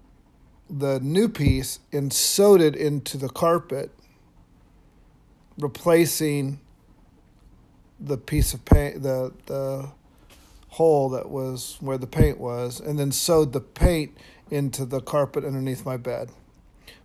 the 0.70 1.00
new 1.00 1.28
piece 1.28 1.80
and 1.92 2.12
sewed 2.12 2.60
it 2.60 2.76
into 2.76 3.16
the 3.16 3.28
carpet, 3.28 3.90
replacing 5.58 6.60
the 7.98 8.16
piece 8.16 8.54
of 8.54 8.64
paint, 8.64 9.02
the 9.02 9.32
the 9.46 9.88
hole 10.68 11.08
that 11.08 11.30
was 11.30 11.78
where 11.80 11.98
the 11.98 12.06
paint 12.06 12.38
was, 12.38 12.78
and 12.78 12.98
then 12.98 13.10
sewed 13.10 13.52
the 13.52 13.60
paint 13.60 14.16
into 14.50 14.84
the 14.84 15.00
carpet 15.00 15.44
underneath 15.44 15.84
my 15.84 15.96
bed. 15.96 16.30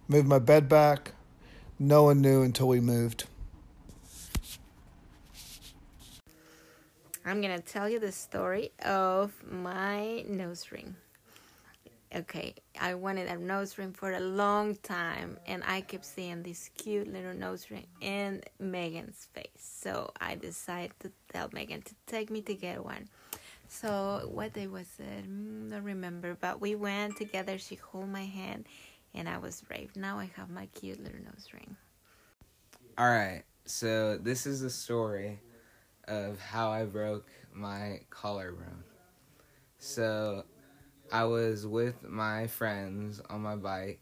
Moved 0.07 0.27
my 0.27 0.39
bed 0.39 0.67
back. 0.69 1.11
No 1.79 2.03
one 2.03 2.21
knew 2.21 2.41
until 2.41 2.67
we 2.67 2.79
moved. 2.79 3.25
I'm 7.25 7.41
gonna 7.41 7.61
tell 7.61 7.89
you 7.89 7.99
the 7.99 8.11
story 8.11 8.71
of 8.83 9.31
my 9.49 10.23
nose 10.27 10.71
ring. 10.71 10.95
Okay, 12.15 12.53
I 12.79 12.93
wanted 12.93 13.27
a 13.27 13.37
nose 13.37 13.77
ring 13.77 13.91
for 13.91 14.11
a 14.11 14.19
long 14.19 14.75
time, 14.75 15.37
and 15.47 15.63
I 15.65 15.81
kept 15.81 16.05
seeing 16.05 16.43
this 16.43 16.69
cute 16.77 17.07
little 17.07 17.33
nose 17.33 17.71
ring 17.71 17.87
in 18.01 18.43
Megan's 18.59 19.29
face. 19.33 19.47
So 19.57 20.11
I 20.21 20.35
decided 20.35 20.91
to 20.99 21.11
tell 21.31 21.49
Megan 21.53 21.81
to 21.81 21.95
take 22.05 22.29
me 22.29 22.41
to 22.41 22.53
get 22.53 22.83
one. 22.83 23.07
So 23.73 24.29
what 24.31 24.53
day 24.53 24.67
was 24.67 24.87
it? 24.99 25.27
Mm, 25.27 25.71
don't 25.71 25.83
remember, 25.83 26.37
but 26.39 26.61
we 26.61 26.75
went 26.75 27.17
together. 27.17 27.57
She 27.57 27.79
held 27.91 28.07
my 28.07 28.23
hand, 28.23 28.65
and 29.15 29.27
I 29.27 29.39
was 29.39 29.61
brave. 29.61 29.89
Now 29.95 30.19
I 30.19 30.29
have 30.35 30.51
my 30.51 30.67
cute 30.67 31.03
little 31.03 31.19
nose 31.19 31.47
ring. 31.51 31.75
All 32.99 33.09
right. 33.09 33.41
So 33.65 34.19
this 34.19 34.45
is 34.45 34.61
the 34.61 34.69
story 34.69 35.39
of 36.07 36.39
how 36.39 36.69
I 36.69 36.85
broke 36.85 37.27
my 37.51 38.01
collarbone. 38.11 38.83
So 39.79 40.43
I 41.11 41.23
was 41.23 41.65
with 41.65 42.03
my 42.03 42.45
friends 42.45 43.21
on 43.27 43.41
my 43.41 43.55
bike 43.55 44.01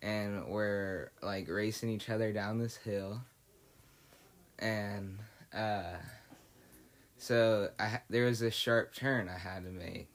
and 0.00 0.46
we're 0.46 1.10
like 1.22 1.48
racing 1.50 1.90
each 1.90 2.08
other 2.08 2.32
down 2.32 2.58
this 2.58 2.76
hill. 2.76 3.20
And 4.58 5.18
uh 5.52 5.96
so 7.20 7.68
I 7.78 8.00
there 8.08 8.24
was 8.24 8.40
a 8.40 8.50
sharp 8.50 8.94
turn 8.94 9.28
I 9.28 9.36
had 9.36 9.64
to 9.64 9.70
make. 9.70 10.08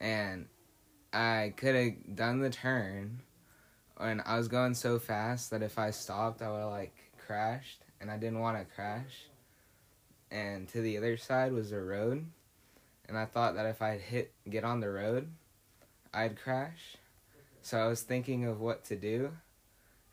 And 0.00 0.46
I 1.12 1.52
could 1.54 1.74
have 1.74 2.16
done 2.16 2.40
the 2.40 2.48
turn 2.48 3.20
and 4.00 4.22
I 4.24 4.38
was 4.38 4.48
going 4.48 4.72
so 4.72 4.98
fast 4.98 5.50
that 5.50 5.62
if 5.62 5.78
I 5.78 5.90
stopped 5.90 6.40
I 6.40 6.50
would 6.50 6.60
have 6.60 6.70
like 6.70 6.96
crashed 7.26 7.84
and 8.00 8.10
I 8.10 8.16
didn't 8.16 8.40
want 8.40 8.58
to 8.58 8.74
crash. 8.74 9.26
And 10.30 10.66
to 10.68 10.80
the 10.80 10.96
other 10.96 11.18
side 11.18 11.52
was 11.52 11.72
a 11.72 11.80
road. 11.80 12.26
And 13.06 13.18
I 13.18 13.26
thought 13.26 13.54
that 13.56 13.66
if 13.66 13.82
I'd 13.82 14.00
hit 14.00 14.32
get 14.48 14.64
on 14.64 14.80
the 14.80 14.90
road, 14.90 15.30
I'd 16.14 16.40
crash. 16.40 16.96
So 17.60 17.76
I 17.76 17.86
was 17.86 18.00
thinking 18.00 18.46
of 18.46 18.60
what 18.60 18.86
to 18.86 18.96
do. 18.96 19.30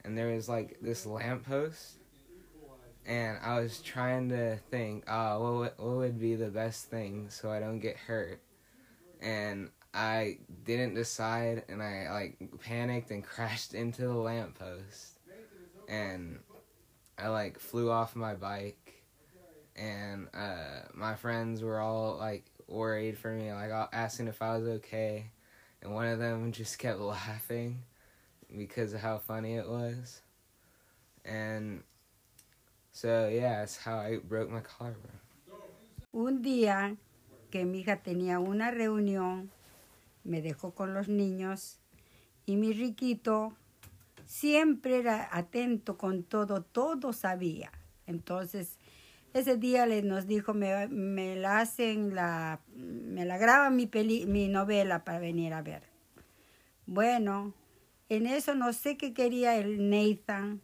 And 0.04 0.18
there 0.18 0.28
was 0.28 0.50
like 0.50 0.78
this 0.82 1.06
lamppost. 1.06 2.01
And 3.06 3.38
I 3.42 3.60
was 3.60 3.82
trying 3.82 4.30
to 4.30 4.58
think, 4.70 5.04
oh, 5.08 5.42
what 5.42 5.54
would, 5.54 5.72
what 5.78 5.98
would 5.98 6.20
be 6.20 6.36
the 6.36 6.50
best 6.50 6.86
thing 6.90 7.28
so 7.30 7.52
I 7.52 7.60
don't 7.60 7.80
get 7.80 7.98
hurt. 7.98 8.42
And 9.22 9.70
I 9.94 10.38
didn't 10.64 10.94
decide 10.94 11.64
and 11.68 11.82
I 11.82 12.12
like 12.12 12.38
panicked 12.62 13.12
and 13.12 13.24
crashed 13.26 13.74
into 13.74 14.04
the 14.04 14.14
lamppost. 14.14 15.20
And 15.90 16.40
I 17.18 17.28
like 17.30 17.60
flew 17.60 17.92
off 17.92 18.16
my 18.16 18.36
bike 18.36 19.02
and 19.76 20.28
uh, 20.34 20.82
my 20.94 21.16
friends 21.16 21.62
were 21.62 21.80
all 21.80 22.18
like 22.18 22.46
worried 22.68 23.18
for 23.18 23.32
me, 23.32 23.52
like 23.52 23.72
asking 23.92 24.28
if 24.28 24.42
I 24.42 24.58
was 24.58 24.68
okay. 24.68 25.32
And 25.82 25.94
one 25.94 26.08
of 26.08 26.20
them 26.20 26.52
just 26.52 26.80
kept 26.80 27.00
laughing 27.00 27.84
because 28.56 28.94
of 28.94 29.02
how 29.02 29.18
funny 29.18 29.56
it 29.56 29.68
was. 29.68 30.22
And 31.26 31.84
so 32.92 33.30
yeah, 33.30 33.60
that's 33.60 33.78
how 33.78 34.00
I 34.00 34.18
broke 34.18 34.50
my 34.50 34.62
collarbone. 34.62 35.20
Un 36.14 36.42
día 36.42 36.96
que 37.50 37.66
mi 37.66 37.80
hija 37.80 37.98
tenía 37.98 38.40
una 38.40 38.72
reunión, 38.72 39.50
me 40.24 40.42
dejó 40.42 40.74
con 40.74 40.94
los 40.94 41.08
niños 41.08 41.80
y 42.46 42.58
mi 42.58 42.74
riquito 42.74 43.54
siempre 44.26 45.00
era 45.00 45.30
atento 45.32 45.98
con 45.98 46.24
todo, 46.24 46.62
todo 46.62 47.14
sabía. 47.14 47.72
Entonces, 48.08 48.78
ese 49.34 49.58
día 49.58 49.86
le, 49.86 50.02
nos 50.02 50.28
dijo, 50.28 50.54
me, 50.54 50.88
me 50.88 51.36
la 51.36 51.60
hacen, 51.60 52.16
la, 52.16 52.60
me 52.76 53.26
la 53.26 53.38
graban 53.38 53.76
mi, 53.76 53.88
peli, 53.88 54.26
mi 54.26 54.48
novela 54.48 55.04
para 55.04 55.20
venir 55.20 55.54
a 55.54 55.62
ver. 55.62 55.84
Bueno, 56.86 57.54
en 58.10 58.28
eso 58.28 58.56
no 58.56 58.74
sé 58.74 58.98
qué 58.98 59.14
quería 59.14 59.56
el 59.58 59.90
Nathan. 59.90 60.62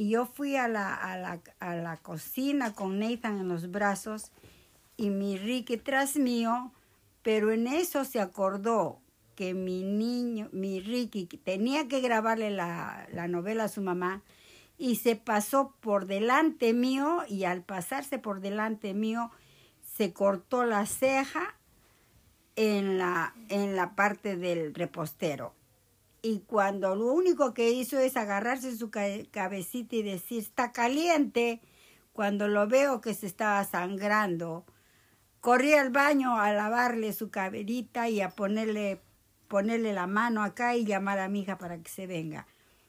Y 0.00 0.08
yo 0.08 0.24
fui 0.24 0.56
a 0.56 0.66
la, 0.66 0.94
a 0.94 1.18
la, 1.18 1.42
a 1.58 1.74
la 1.74 1.98
cocina 1.98 2.72
con 2.72 3.00
Nathan 3.00 3.38
en 3.38 3.48
los 3.48 3.70
brazos 3.70 4.32
y 4.96 5.10
mi 5.10 5.36
Ricky 5.36 5.76
tras 5.76 6.16
mío, 6.16 6.72
pero 7.20 7.52
en 7.52 7.66
eso 7.66 8.06
se 8.06 8.18
acordó 8.18 8.98
que 9.34 9.52
mi 9.52 9.82
niño, 9.82 10.48
mi 10.52 10.80
Ricky, 10.80 11.26
tenía 11.26 11.86
que 11.86 12.00
grabarle 12.00 12.50
la, 12.50 13.08
la 13.12 13.28
novela 13.28 13.64
a 13.64 13.68
su 13.68 13.82
mamá 13.82 14.22
y 14.78 14.96
se 14.96 15.16
pasó 15.16 15.74
por 15.80 16.06
delante 16.06 16.72
mío 16.72 17.18
y 17.28 17.44
al 17.44 17.62
pasarse 17.62 18.18
por 18.18 18.40
delante 18.40 18.94
mío 18.94 19.30
se 19.82 20.14
cortó 20.14 20.64
la 20.64 20.86
ceja 20.86 21.58
en 22.56 22.96
la, 22.96 23.34
en 23.50 23.76
la 23.76 23.94
parte 23.96 24.38
del 24.38 24.72
repostero. 24.72 25.52
Y 26.22 26.40
cuando 26.40 26.94
lo 26.94 27.06
único 27.12 27.54
que 27.54 27.70
hizo 27.70 27.98
es 27.98 28.16
agarrarse 28.16 28.76
su 28.76 28.90
cabecita 28.90 29.96
y 29.96 30.02
decir, 30.02 30.42
está 30.42 30.72
caliente, 30.72 31.60
cuando 32.12 32.48
lo 32.48 32.66
veo 32.66 33.00
que 33.00 33.14
se 33.14 33.26
estaba 33.26 33.64
sangrando, 33.64 34.66
corrí 35.40 35.72
al 35.72 35.90
baño 35.90 36.38
a 36.38 36.52
lavarle 36.52 37.12
su 37.12 37.30
caberita 37.30 38.08
y 38.10 38.20
a 38.20 38.30
ponerle, 38.30 39.00
ponerle 39.48 39.94
la 39.94 40.06
mano 40.06 40.42
acá 40.42 40.76
y 40.76 40.84
llamar 40.84 41.18
a 41.18 41.28
mi 41.28 41.40
hija 41.40 41.56
para 41.56 41.78
que 41.78 41.88
se 41.88 42.06
venga. 42.06 42.46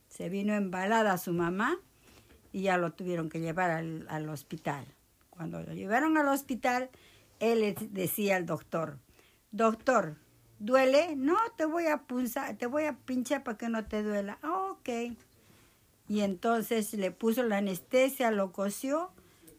Se 0.10 0.28
vino 0.28 0.54
embalada 0.54 1.18
su 1.18 1.32
mamá 1.32 1.80
y 2.52 2.64
ya 2.64 2.78
lo 2.78 2.92
tuvieron 2.92 3.30
que 3.30 3.40
llevar 3.40 3.72
al, 3.72 4.06
al 4.10 4.28
hospital. 4.28 4.86
Cuando 5.30 5.62
lo 5.62 5.74
llevaron 5.74 6.18
al 6.18 6.28
hospital, 6.28 6.90
él 7.40 7.76
decía 7.92 8.36
al 8.36 8.46
doctor, 8.46 9.00
doctor, 9.52 10.18
¿duele? 10.62 11.16
No, 11.16 11.38
te 11.58 11.66
voy 11.66 11.88
a 11.88 11.98
punzar, 11.98 12.56
te 12.56 12.68
voy 12.68 12.86
a 12.86 12.94
pinchar 12.94 13.44
para 13.44 13.58
que 13.58 13.68
no 13.68 13.86
te 13.86 14.04
duela. 14.04 14.38
Ah, 14.44 14.72
ok. 14.72 14.90
Y 16.08 16.22
entonces 16.22 16.94
le 16.94 17.12
puso 17.12 17.44
la 17.44 17.58
anestesia, 17.58 18.32
lo 18.32 18.52
cosió. 18.52 19.12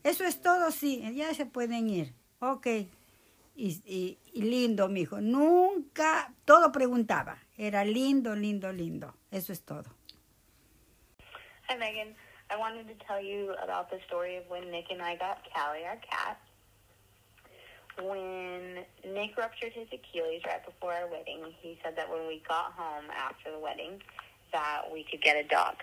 Eso 0.04 0.24
es 0.24 0.40
todo, 0.40 0.70
sí, 0.70 1.02
ya 1.14 1.34
se 1.34 1.46
pueden 1.46 1.88
ir. 1.88 2.14
Ok. 2.40 2.66
Y, 3.54 3.82
y, 3.84 4.18
y 4.32 4.42
lindo, 4.42 4.88
mijo. 4.88 5.20
Nunca, 5.20 6.32
todo 6.44 6.72
preguntaba. 6.72 7.38
Era 7.56 7.84
lindo, 7.84 8.34
lindo, 8.34 8.72
lindo. 8.72 9.14
Eso 9.30 9.52
es 9.52 9.62
todo. 9.62 9.90
Hi, 11.68 11.76
Megan. 11.78 12.14
I 12.50 12.56
wanted 12.56 12.86
to 12.86 12.94
tell 13.06 13.20
you 13.20 13.54
about 13.62 13.90
the 13.90 13.98
story 14.06 14.36
of 14.36 14.44
when 14.48 14.70
Nick 14.70 14.90
and 14.90 15.00
I 15.00 15.16
got 15.16 15.38
Callie, 15.54 15.84
our 15.86 15.96
cat. 15.96 16.38
When 18.00 18.85
Nick 19.05 19.37
ruptured 19.37 19.72
his 19.72 19.88
Achilles 19.92 20.42
right 20.46 20.64
before 20.64 20.92
our 20.92 21.07
wedding, 21.07 21.44
he 21.61 21.78
said 21.85 21.94
that 21.96 22.11
when 22.11 22.26
we 22.26 22.42
got 22.48 22.72
home 22.72 23.05
after 23.14 23.50
the 23.52 23.59
wedding, 23.59 24.00
that 24.52 24.83
we 24.92 25.05
could 25.11 25.22
get 25.22 25.37
a 25.37 25.46
dog. 25.46 25.74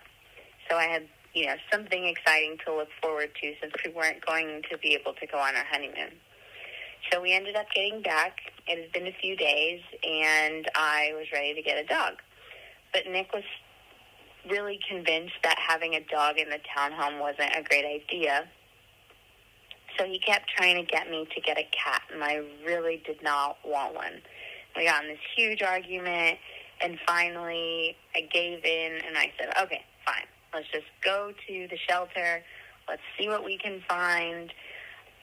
So 0.70 0.78
I 0.78 0.84
had, 0.84 1.08
you 1.34 1.46
know, 1.46 1.56
something 1.72 2.06
exciting 2.06 2.58
to 2.66 2.76
look 2.76 2.90
forward 3.02 3.30
to 3.42 3.54
since 3.62 3.74
we 3.86 3.92
weren't 3.92 4.26
going 4.26 4.64
to 4.72 4.78
be 4.78 4.94
able 4.94 5.14
to 5.14 5.28
go 5.28 5.38
on 5.38 5.56
our 5.56 5.66
honeymoon. 5.70 6.14
So 7.12 7.22
we 7.22 7.34
ended 7.34 7.56
up 7.56 7.68
getting 7.74 8.02
back. 8.02 8.38
It 8.68 8.82
has 8.82 8.92
been 8.92 9.08
a 9.08 9.16
few 9.22 9.36
days, 9.36 9.82
and 10.04 10.70
I 10.76 11.12
was 11.16 11.26
ready 11.32 11.54
to 11.54 11.62
get 11.62 11.78
a 11.78 11.86
dog. 11.88 12.16
But 12.94 13.04
Nick 13.08 13.34
was 13.34 13.44
really 14.50 14.80
convinced 14.88 15.36
that 15.44 15.58
having 15.60 15.96
a 15.96 16.02
dog 16.12 16.38
in 16.38 16.50
the 16.50 16.60
townhome 16.76 17.20
wasn't 17.20 17.52
a 17.56 17.64
great 17.64 17.86
idea. 17.86 18.48
So 20.00 20.06
he 20.06 20.18
kept 20.18 20.50
trying 20.56 20.78
to 20.78 20.90
get 20.90 21.10
me 21.10 21.28
to 21.36 21.42
get 21.42 21.58
a 21.58 21.68
cat, 21.72 22.02
and 22.14 22.24
I 22.24 22.42
really 22.66 23.04
did 23.06 23.22
not 23.22 23.58
want 23.66 23.94
one. 23.94 24.22
We 24.78 24.86
got 24.86 25.04
in 25.04 25.10
this 25.10 25.20
huge 25.36 25.62
argument, 25.62 26.38
and 26.82 26.98
finally 27.06 27.98
I 28.16 28.22
gave 28.22 28.64
in 28.64 29.00
and 29.06 29.18
I 29.18 29.32
said, 29.38 29.50
okay, 29.62 29.84
fine. 30.06 30.26
Let's 30.54 30.68
just 30.72 30.86
go 31.04 31.34
to 31.48 31.68
the 31.70 31.78
shelter. 31.90 32.44
Let's 32.88 33.02
see 33.20 33.28
what 33.28 33.44
we 33.44 33.58
can 33.58 33.84
find. 33.90 34.54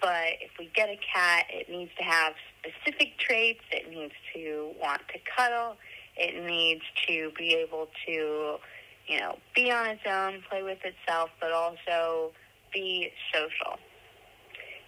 But 0.02 0.34
if 0.42 0.50
we 0.58 0.70
get 0.74 0.90
a 0.90 0.98
cat, 1.14 1.46
it 1.48 1.70
needs 1.70 1.90
to 1.96 2.04
have 2.04 2.34
specific 2.60 3.18
traits. 3.18 3.64
It 3.72 3.90
needs 3.90 4.12
to 4.34 4.72
want 4.80 5.00
to 5.08 5.18
cuddle. 5.36 5.76
It 6.16 6.44
needs 6.44 6.82
to 7.08 7.32
be 7.38 7.54
able 7.54 7.88
to 8.06 8.58
you 9.08 9.20
know, 9.20 9.38
be 9.54 9.70
on 9.70 9.86
its 9.86 10.02
own, 10.06 10.42
play 10.50 10.62
with 10.62 10.78
itself, 10.84 11.30
but 11.40 11.52
also 11.52 12.32
be 12.72 13.10
social. 13.32 13.78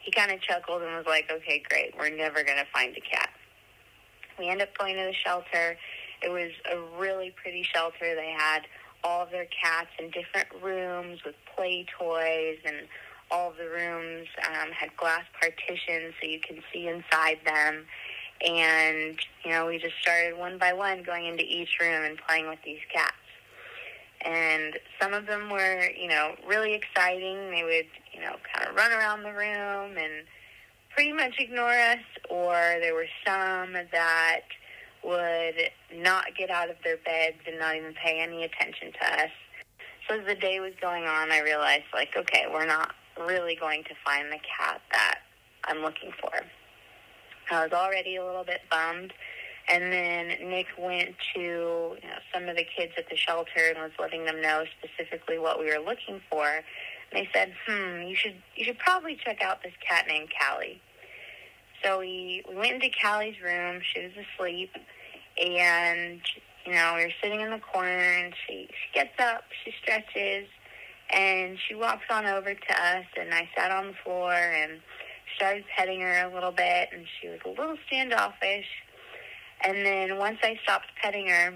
He 0.08 0.12
kind 0.12 0.32
of 0.32 0.40
chuckled 0.40 0.80
and 0.80 0.96
was 0.96 1.04
like, 1.06 1.30
okay, 1.30 1.62
great, 1.68 1.92
we're 1.98 2.08
never 2.08 2.42
going 2.42 2.56
to 2.56 2.64
find 2.72 2.96
a 2.96 3.00
cat. 3.00 3.28
We 4.38 4.48
end 4.48 4.62
up 4.62 4.70
going 4.78 4.96
to 4.96 5.02
the 5.02 5.12
shelter. 5.12 5.76
It 6.22 6.30
was 6.30 6.50
a 6.72 6.80
really 6.98 7.34
pretty 7.42 7.62
shelter. 7.62 8.14
They 8.14 8.34
had 8.34 8.60
all 9.04 9.24
of 9.24 9.30
their 9.30 9.46
cats 9.62 9.90
in 9.98 10.10
different 10.10 10.48
rooms 10.62 11.22
with 11.26 11.34
play 11.54 11.84
toys, 11.98 12.56
and 12.64 12.88
all 13.30 13.50
of 13.50 13.58
the 13.58 13.68
rooms 13.68 14.28
um, 14.46 14.70
had 14.72 14.96
glass 14.96 15.24
partitions 15.38 16.14
so 16.18 16.26
you 16.26 16.40
can 16.40 16.62
see 16.72 16.88
inside 16.88 17.40
them. 17.44 17.84
And, 18.40 19.18
you 19.44 19.50
know, 19.50 19.66
we 19.66 19.76
just 19.76 20.00
started 20.00 20.38
one 20.38 20.56
by 20.56 20.72
one 20.72 21.02
going 21.02 21.26
into 21.26 21.44
each 21.44 21.76
room 21.78 22.02
and 22.02 22.18
playing 22.26 22.48
with 22.48 22.60
these 22.64 22.80
cats 22.90 23.12
and 24.24 24.78
some 25.00 25.14
of 25.14 25.26
them 25.26 25.50
were, 25.50 25.88
you 25.96 26.08
know, 26.08 26.34
really 26.46 26.74
exciting. 26.74 27.50
They 27.50 27.62
would, 27.62 27.86
you 28.12 28.20
know, 28.20 28.36
kind 28.52 28.68
of 28.68 28.74
run 28.74 28.92
around 28.92 29.22
the 29.22 29.32
room 29.32 29.96
and 29.96 30.24
pretty 30.90 31.12
much 31.12 31.34
ignore 31.38 31.70
us, 31.70 32.00
or 32.28 32.52
there 32.80 32.94
were 32.94 33.06
some 33.24 33.72
that 33.72 34.40
would 35.04 35.70
not 35.94 36.24
get 36.36 36.50
out 36.50 36.70
of 36.70 36.76
their 36.82 36.96
beds 36.96 37.38
and 37.46 37.58
not 37.58 37.76
even 37.76 37.94
pay 37.94 38.18
any 38.18 38.42
attention 38.42 38.92
to 38.92 39.22
us. 39.22 39.30
So 40.08 40.18
as 40.18 40.26
the 40.26 40.34
day 40.34 40.58
was 40.58 40.72
going 40.80 41.04
on, 41.04 41.30
I 41.30 41.40
realized, 41.40 41.84
like, 41.94 42.16
okay, 42.16 42.46
we're 42.52 42.66
not 42.66 42.94
really 43.20 43.54
going 43.54 43.84
to 43.84 43.94
find 44.04 44.32
the 44.32 44.38
cat 44.38 44.80
that 44.92 45.20
I'm 45.64 45.82
looking 45.82 46.12
for. 46.20 46.32
I 47.50 47.62
was 47.62 47.72
already 47.72 48.16
a 48.16 48.24
little 48.24 48.44
bit 48.44 48.60
bummed 48.70 49.12
and 49.68 49.92
then 49.92 50.28
Nick 50.48 50.66
went 50.78 51.14
to 51.34 51.40
you 51.40 52.08
know, 52.08 52.18
some 52.32 52.48
of 52.48 52.56
the 52.56 52.64
kids 52.76 52.92
at 52.96 53.08
the 53.10 53.16
shelter 53.16 53.68
and 53.68 53.78
was 53.78 53.92
letting 53.98 54.24
them 54.24 54.40
know 54.40 54.64
specifically 54.78 55.38
what 55.38 55.58
we 55.58 55.66
were 55.66 55.84
looking 55.84 56.20
for. 56.30 56.46
And 56.46 56.64
they 57.12 57.28
said, 57.32 57.54
"Hmm, 57.66 58.02
you 58.02 58.16
should 58.16 58.36
you 58.56 58.64
should 58.64 58.78
probably 58.78 59.18
check 59.22 59.42
out 59.42 59.62
this 59.62 59.72
cat 59.86 60.06
named 60.08 60.28
Callie." 60.38 60.80
So 61.84 62.00
we 62.00 62.42
we 62.48 62.54
went 62.56 62.74
into 62.74 62.90
Callie's 63.02 63.40
room. 63.42 63.80
She 63.82 64.00
was 64.00 64.12
asleep, 64.12 64.70
and 65.42 66.20
you 66.64 66.72
know 66.72 66.94
we 66.96 67.04
were 67.04 67.12
sitting 67.22 67.40
in 67.40 67.50
the 67.50 67.60
corner, 67.60 67.90
and 67.90 68.34
she 68.46 68.68
she 68.68 68.98
gets 68.98 69.18
up, 69.20 69.44
she 69.64 69.72
stretches, 69.82 70.48
and 71.10 71.58
she 71.66 71.74
walks 71.74 72.04
on 72.10 72.26
over 72.26 72.54
to 72.54 72.82
us, 72.82 73.06
and 73.18 73.32
I 73.34 73.48
sat 73.56 73.70
on 73.70 73.88
the 73.88 73.94
floor 74.04 74.32
and 74.32 74.80
started 75.36 75.64
petting 75.76 76.00
her 76.00 76.26
a 76.26 76.34
little 76.34 76.52
bit, 76.52 76.88
and 76.92 77.06
she 77.20 77.28
was 77.28 77.40
a 77.44 77.50
little 77.50 77.76
standoffish. 77.86 78.66
And 79.64 79.84
then 79.84 80.18
once 80.18 80.38
I 80.42 80.58
stopped 80.62 80.86
petting 81.02 81.28
her, 81.28 81.54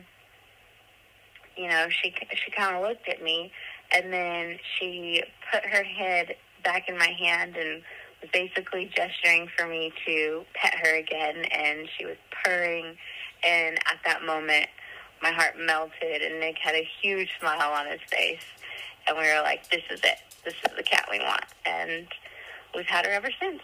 you 1.56 1.68
know, 1.68 1.86
she 1.90 2.14
she 2.34 2.50
kind 2.50 2.76
of 2.76 2.82
looked 2.82 3.08
at 3.08 3.22
me, 3.22 3.52
and 3.94 4.12
then 4.12 4.58
she 4.78 5.22
put 5.52 5.64
her 5.64 5.84
head 5.84 6.34
back 6.64 6.88
in 6.88 6.96
my 6.96 7.08
hand 7.18 7.56
and 7.56 7.82
was 8.20 8.30
basically 8.32 8.90
gesturing 8.94 9.48
for 9.56 9.66
me 9.66 9.92
to 10.06 10.44
pet 10.54 10.74
her 10.74 10.96
again, 10.96 11.44
and 11.44 11.88
she 11.96 12.04
was 12.06 12.16
purring, 12.44 12.96
and 13.44 13.78
at 13.86 13.98
that 14.04 14.24
moment, 14.24 14.66
my 15.22 15.30
heart 15.30 15.54
melted, 15.58 16.22
and 16.22 16.40
Nick 16.40 16.56
had 16.58 16.74
a 16.74 16.88
huge 17.02 17.28
smile 17.38 17.72
on 17.72 17.86
his 17.86 18.00
face, 18.10 18.44
and 19.06 19.16
we 19.16 19.24
were 19.24 19.42
like, 19.42 19.68
"This 19.70 19.82
is 19.90 20.00
it. 20.00 20.18
This 20.44 20.54
is 20.54 20.76
the 20.76 20.82
cat 20.82 21.06
we 21.10 21.18
want," 21.18 21.44
and 21.64 22.06
we've 22.74 22.86
had 22.86 23.04
her 23.06 23.12
ever 23.12 23.30
since. 23.40 23.62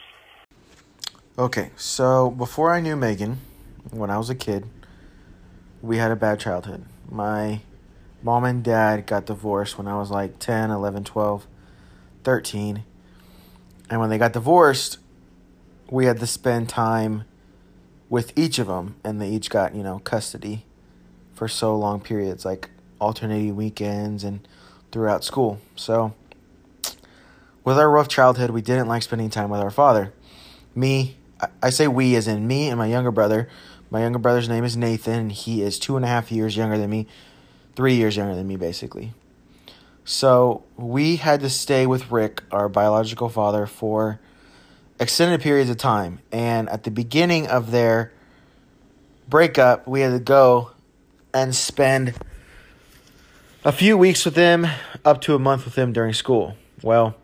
Okay, 1.39 1.71
so 1.77 2.31
before 2.31 2.75
I 2.75 2.81
knew 2.81 2.97
Megan, 2.97 3.39
when 3.91 4.11
I 4.11 4.19
was 4.19 4.31
a 4.31 4.35
kid, 4.35 4.67
we 5.83 5.97
had 5.99 6.11
a 6.11 6.17
bad 6.17 6.41
childhood. 6.41 6.85
My 7.11 7.61
mom 8.23 8.45
and 8.45 8.63
dad 8.63 9.07
got 9.07 9.27
divorced 9.27 9.79
when 9.79 9.87
I 9.87 9.99
was 9.99 10.11
like 10.11 10.39
10, 10.39 10.71
11, 10.71 11.05
12, 11.05 11.47
13. 12.25 12.85
And 13.91 14.01
when 14.01 14.11
they 14.11 14.19
got 14.19 14.33
divorced, 14.33 14.99
we 15.91 16.07
had 16.07 16.19
to 16.21 16.27
spend 16.27 16.69
time 16.69 17.25
with 18.09 18.37
each 18.37 18.59
of 18.59 18.67
them, 18.67 18.97
and 19.05 19.21
they 19.21 19.29
each 19.29 19.51
got, 19.51 19.75
you 19.75 19.83
know, 19.83 19.99
custody 20.01 20.65
for 21.35 21.49
so 21.49 21.77
long 21.77 22.01
periods, 22.01 22.45
like 22.45 22.71
alternating 23.01 23.55
weekends 23.55 24.25
and 24.25 24.47
throughout 24.91 25.25
school. 25.25 25.61
So, 25.77 26.15
with 27.65 27.79
our 27.79 27.91
rough 27.91 28.09
childhood, 28.09 28.51
we 28.51 28.63
didn't 28.63 28.89
like 28.89 29.03
spending 29.03 29.31
time 29.31 29.51
with 29.51 29.61
our 29.61 29.71
father. 29.71 30.13
Me, 30.75 31.17
I 31.63 31.71
say 31.71 31.87
we 31.87 32.17
as 32.17 32.27
in 32.27 32.47
me 32.47 32.69
and 32.69 32.79
my 32.79 32.87
younger 32.87 33.11
brother. 33.11 33.49
My 33.91 34.03
younger 34.03 34.19
brother's 34.19 34.49
name 34.49 34.65
is 34.65 34.77
Nathan. 34.77 35.31
He 35.31 35.63
is 35.63 35.79
two 35.79 35.97
and 35.97 36.05
a 36.05 36.09
half 36.09 36.31
years 36.31 36.57
younger 36.57 36.77
than 36.77 36.91
me, 36.91 37.07
three 37.75 37.95
years 37.95 38.17
younger 38.17 38.35
than 38.35 38.47
me, 38.47 38.57
basically. 38.57 39.15
So 40.05 40.65
we 40.77 41.17
had 41.17 41.41
to 41.41 41.51
stay 41.51 41.87
with 41.87 42.11
Rick, 42.11 42.43
our 42.51 42.69
biological 42.69 43.29
father, 43.29 43.67
for 43.67 44.21
extended 45.01 45.41
periods 45.41 45.71
of 45.71 45.79
time. 45.79 46.21
And 46.31 46.69
at 46.69 46.85
the 46.85 46.91
beginning 46.91 47.47
of 47.47 47.71
their 47.71 48.13
breakup, 49.29 49.89
we 49.89 50.01
had 50.01 50.13
to 50.13 50.19
go 50.19 50.73
and 51.33 51.55
spend 51.55 52.15
a 53.65 53.73
few 53.73 53.97
weeks 53.97 54.25
with 54.25 54.37
him, 54.37 54.67
up 55.05 55.21
to 55.23 55.35
a 55.35 55.39
month 55.39 55.65
with 55.65 55.77
him 55.77 55.93
during 55.93 56.13
school. 56.13 56.57
Well, 56.83 57.17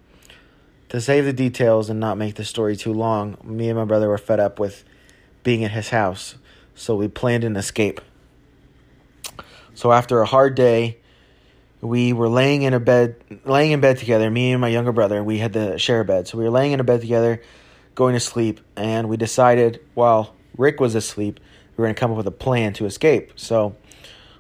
to 0.88 1.00
save 1.00 1.24
the 1.24 1.32
details 1.32 1.90
and 1.90 2.00
not 2.00 2.16
make 2.16 2.36
the 2.36 2.44
story 2.44 2.76
too 2.76 2.92
long, 2.92 3.36
me 3.42 3.68
and 3.68 3.78
my 3.78 3.84
brother 3.84 4.08
were 4.08 4.18
fed 4.18 4.40
up 4.40 4.58
with 4.58 4.84
being 5.44 5.62
at 5.62 5.70
his 5.70 5.90
house, 5.90 6.34
so 6.74 6.96
we 6.96 7.06
planned 7.06 7.44
an 7.44 7.56
escape. 7.56 8.00
So 9.74 9.92
after 9.92 10.20
a 10.20 10.26
hard 10.26 10.56
day, 10.56 10.98
we 11.80 12.12
were 12.12 12.28
laying 12.28 12.62
in 12.62 12.74
a 12.74 12.80
bed, 12.80 13.16
laying 13.44 13.72
in 13.72 13.80
bed 13.80 13.98
together. 13.98 14.30
Me 14.30 14.52
and 14.52 14.60
my 14.60 14.68
younger 14.68 14.90
brother, 14.90 15.22
we 15.22 15.38
had 15.38 15.52
to 15.52 15.78
share 15.78 16.00
a 16.00 16.04
bed, 16.04 16.26
so 16.26 16.38
we 16.38 16.44
were 16.44 16.50
laying 16.50 16.72
in 16.72 16.80
a 16.80 16.84
bed 16.84 17.00
together, 17.00 17.42
going 17.94 18.14
to 18.14 18.20
sleep, 18.20 18.60
and 18.74 19.08
we 19.08 19.16
decided 19.16 19.80
while 19.94 20.34
Rick 20.56 20.80
was 20.80 20.94
asleep, 20.94 21.38
we 21.76 21.82
were 21.82 21.86
going 21.86 21.94
to 21.94 22.00
come 22.00 22.10
up 22.10 22.16
with 22.16 22.26
a 22.26 22.32
plan 22.32 22.72
to 22.74 22.86
escape. 22.86 23.32
So 23.36 23.76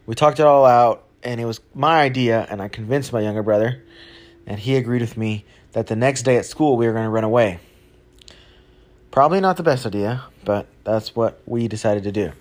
we 0.06 0.14
talked 0.14 0.40
it 0.40 0.46
all 0.46 0.64
out, 0.64 1.04
and 1.22 1.40
it 1.40 1.44
was 1.44 1.60
my 1.74 2.00
idea, 2.00 2.46
and 2.48 2.62
I 2.62 2.68
convinced 2.68 3.12
my 3.12 3.20
younger 3.20 3.42
brother, 3.42 3.82
and 4.46 4.58
he 4.58 4.76
agreed 4.76 5.02
with 5.02 5.16
me 5.16 5.44
that 5.72 5.86
the 5.88 5.96
next 5.96 6.22
day 6.22 6.36
at 6.36 6.46
school 6.46 6.76
we 6.76 6.86
were 6.86 6.92
going 6.92 7.04
to 7.04 7.10
run 7.10 7.24
away. 7.24 7.60
Probably 9.14 9.40
not 9.40 9.56
the 9.56 9.62
best 9.62 9.86
idea, 9.86 10.24
but 10.44 10.66
that's 10.82 11.14
what 11.14 11.40
we 11.46 11.68
decided 11.68 12.02
to 12.02 12.10
do. 12.10 12.32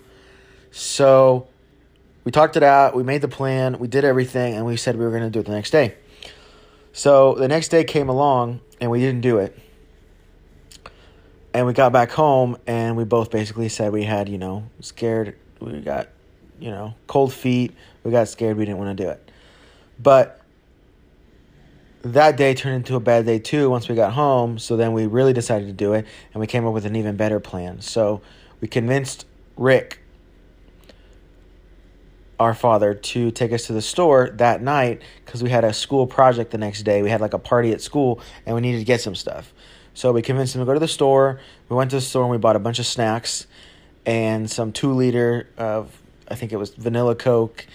So 0.72 1.46
we 2.24 2.32
talked 2.32 2.56
it 2.56 2.64
out, 2.64 2.96
we 2.96 3.04
made 3.04 3.22
the 3.22 3.28
plan, 3.28 3.78
we 3.78 3.86
did 3.86 4.04
everything, 4.04 4.54
and 4.56 4.66
we 4.66 4.76
said 4.76 4.96
we 4.96 5.04
were 5.04 5.12
going 5.12 5.22
to 5.22 5.30
do 5.30 5.38
it 5.38 5.46
the 5.46 5.52
next 5.52 5.70
day. 5.70 5.94
So 6.92 7.34
the 7.34 7.46
next 7.46 7.68
day 7.68 7.84
came 7.84 8.08
along, 8.08 8.58
and 8.80 8.90
we 8.90 8.98
didn't 8.98 9.20
do 9.20 9.38
it. 9.38 9.56
And 11.52 11.64
we 11.64 11.74
got 11.74 11.92
back 11.92 12.10
home, 12.10 12.56
and 12.66 12.96
we 12.96 13.04
both 13.04 13.30
basically 13.30 13.68
said 13.68 13.92
we 13.92 14.02
had, 14.02 14.28
you 14.28 14.38
know, 14.38 14.68
scared, 14.80 15.36
we 15.60 15.80
got, 15.80 16.08
you 16.58 16.72
know, 16.72 16.96
cold 17.06 17.32
feet, 17.32 17.72
we 18.02 18.10
got 18.10 18.26
scared, 18.26 18.56
we 18.56 18.64
didn't 18.64 18.78
want 18.78 18.98
to 18.98 19.00
do 19.00 19.08
it. 19.10 19.30
But 20.02 20.40
that 22.04 22.36
day 22.36 22.54
turned 22.54 22.76
into 22.76 22.96
a 22.96 23.00
bad 23.00 23.24
day 23.24 23.38
too 23.38 23.70
once 23.70 23.88
we 23.88 23.94
got 23.94 24.12
home. 24.12 24.58
So 24.58 24.76
then 24.76 24.92
we 24.92 25.06
really 25.06 25.32
decided 25.32 25.66
to 25.66 25.72
do 25.72 25.94
it 25.94 26.06
and 26.32 26.40
we 26.40 26.46
came 26.46 26.66
up 26.66 26.74
with 26.74 26.84
an 26.84 26.96
even 26.96 27.16
better 27.16 27.40
plan. 27.40 27.80
So 27.80 28.20
we 28.60 28.68
convinced 28.68 29.26
Rick, 29.56 30.00
our 32.38 32.54
father, 32.54 32.94
to 32.94 33.30
take 33.30 33.52
us 33.52 33.66
to 33.66 33.72
the 33.72 33.82
store 33.82 34.30
that 34.34 34.62
night 34.62 35.00
because 35.24 35.42
we 35.42 35.50
had 35.50 35.64
a 35.64 35.72
school 35.72 36.06
project 36.06 36.50
the 36.50 36.58
next 36.58 36.82
day. 36.82 37.02
We 37.02 37.10
had 37.10 37.20
like 37.20 37.34
a 37.34 37.38
party 37.38 37.72
at 37.72 37.80
school 37.80 38.20
and 38.44 38.54
we 38.54 38.60
needed 38.60 38.78
to 38.78 38.84
get 38.84 39.00
some 39.00 39.14
stuff. 39.14 39.54
So 39.94 40.12
we 40.12 40.22
convinced 40.22 40.54
him 40.54 40.60
to 40.60 40.66
go 40.66 40.74
to 40.74 40.80
the 40.80 40.88
store. 40.88 41.40
We 41.68 41.76
went 41.76 41.90
to 41.90 41.96
the 41.96 42.02
store 42.02 42.22
and 42.22 42.30
we 42.30 42.38
bought 42.38 42.56
a 42.56 42.60
bunch 42.60 42.78
of 42.78 42.86
snacks 42.86 43.46
and 44.04 44.50
some 44.50 44.72
two 44.72 44.92
liter 44.92 45.48
of, 45.56 45.90
I 46.28 46.34
think 46.34 46.52
it 46.52 46.56
was 46.56 46.70
vanilla 46.74 47.14
Coke 47.14 47.66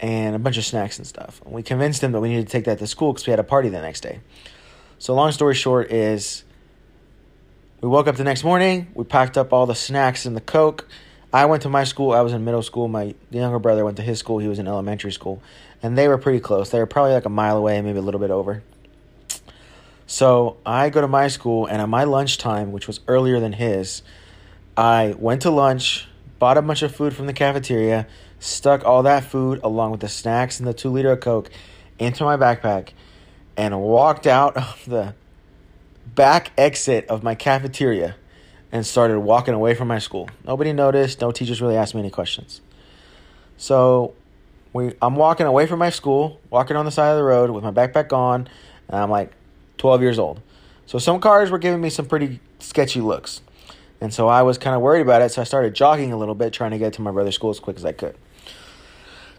and 0.00 0.36
a 0.36 0.38
bunch 0.38 0.58
of 0.58 0.64
snacks 0.64 0.98
and 0.98 1.06
stuff. 1.06 1.40
And 1.44 1.52
we 1.52 1.62
convinced 1.62 2.02
him 2.02 2.12
that 2.12 2.20
we 2.20 2.28
needed 2.28 2.46
to 2.46 2.52
take 2.52 2.64
that 2.64 2.78
to 2.78 2.86
school 2.86 3.12
because 3.12 3.26
we 3.26 3.30
had 3.30 3.40
a 3.40 3.44
party 3.44 3.68
the 3.68 3.80
next 3.80 4.00
day. 4.00 4.20
So, 4.98 5.14
long 5.14 5.32
story 5.32 5.54
short, 5.54 5.90
is 5.92 6.44
we 7.80 7.88
woke 7.88 8.08
up 8.08 8.16
the 8.16 8.24
next 8.24 8.42
morning, 8.44 8.88
we 8.94 9.04
packed 9.04 9.38
up 9.38 9.52
all 9.52 9.66
the 9.66 9.74
snacks 9.74 10.26
and 10.26 10.36
the 10.36 10.40
Coke. 10.40 10.88
I 11.32 11.44
went 11.44 11.62
to 11.62 11.68
my 11.68 11.84
school, 11.84 12.12
I 12.12 12.22
was 12.22 12.32
in 12.32 12.44
middle 12.44 12.62
school. 12.62 12.88
My 12.88 13.14
younger 13.30 13.58
brother 13.58 13.84
went 13.84 13.98
to 13.98 14.02
his 14.02 14.18
school, 14.18 14.38
he 14.38 14.48
was 14.48 14.58
in 14.58 14.66
elementary 14.66 15.12
school. 15.12 15.42
And 15.82 15.96
they 15.96 16.08
were 16.08 16.18
pretty 16.18 16.40
close. 16.40 16.70
They 16.70 16.78
were 16.78 16.86
probably 16.86 17.12
like 17.12 17.26
a 17.26 17.30
mile 17.30 17.56
away, 17.56 17.80
maybe 17.82 17.98
a 17.98 18.02
little 18.02 18.20
bit 18.20 18.30
over. 18.30 18.62
So 20.06 20.56
I 20.64 20.88
go 20.88 21.02
to 21.02 21.06
my 21.06 21.28
school, 21.28 21.66
and 21.66 21.82
at 21.82 21.88
my 21.88 22.04
lunchtime, 22.04 22.72
which 22.72 22.86
was 22.86 23.00
earlier 23.06 23.40
than 23.40 23.52
his, 23.52 24.02
I 24.74 25.14
went 25.18 25.42
to 25.42 25.50
lunch, 25.50 26.08
bought 26.38 26.56
a 26.56 26.62
bunch 26.62 26.82
of 26.82 26.96
food 26.96 27.14
from 27.14 27.26
the 27.26 27.34
cafeteria, 27.34 28.06
stuck 28.40 28.84
all 28.84 29.02
that 29.02 29.24
food 29.24 29.60
along 29.62 29.90
with 29.90 30.00
the 30.00 30.08
snacks 30.08 30.58
and 30.58 30.68
the 30.68 30.74
two 30.74 30.90
liter 30.90 31.12
of 31.12 31.20
Coke 31.20 31.50
into 31.98 32.24
my 32.24 32.36
backpack 32.36 32.90
and 33.56 33.80
walked 33.80 34.26
out 34.26 34.56
of 34.56 34.84
the 34.86 35.14
back 36.14 36.52
exit 36.56 37.06
of 37.08 37.22
my 37.22 37.34
cafeteria 37.34 38.16
and 38.70 38.84
started 38.86 39.20
walking 39.20 39.54
away 39.54 39.74
from 39.74 39.88
my 39.88 39.98
school. 39.98 40.28
Nobody 40.44 40.72
noticed, 40.72 41.20
no 41.20 41.32
teachers 41.32 41.60
really 41.60 41.76
asked 41.76 41.94
me 41.94 42.00
any 42.00 42.10
questions. 42.10 42.60
So 43.56 44.14
we 44.72 44.94
I'm 45.00 45.16
walking 45.16 45.46
away 45.46 45.66
from 45.66 45.78
my 45.78 45.90
school, 45.90 46.40
walking 46.50 46.76
on 46.76 46.84
the 46.84 46.90
side 46.90 47.10
of 47.10 47.16
the 47.16 47.24
road 47.24 47.50
with 47.50 47.64
my 47.64 47.70
backpack 47.70 48.12
on, 48.12 48.48
and 48.88 49.00
I'm 49.00 49.10
like 49.10 49.32
12 49.78 50.02
years 50.02 50.18
old. 50.18 50.40
So 50.86 50.98
some 50.98 51.20
cars 51.20 51.50
were 51.50 51.58
giving 51.58 51.80
me 51.80 51.90
some 51.90 52.06
pretty 52.06 52.40
sketchy 52.58 53.00
looks. 53.00 53.40
And 54.00 54.14
so 54.14 54.28
I 54.28 54.42
was 54.42 54.58
kind 54.58 54.76
of 54.76 54.82
worried 54.82 55.00
about 55.00 55.22
it, 55.22 55.32
so 55.32 55.40
I 55.40 55.44
started 55.44 55.74
jogging 55.74 56.12
a 56.12 56.16
little 56.16 56.34
bit 56.34 56.52
trying 56.52 56.70
to 56.70 56.78
get 56.78 56.92
to 56.94 57.02
my 57.02 57.10
brother's 57.10 57.34
school 57.34 57.50
as 57.50 57.58
quick 57.58 57.76
as 57.76 57.84
I 57.84 57.92
could. 57.92 58.16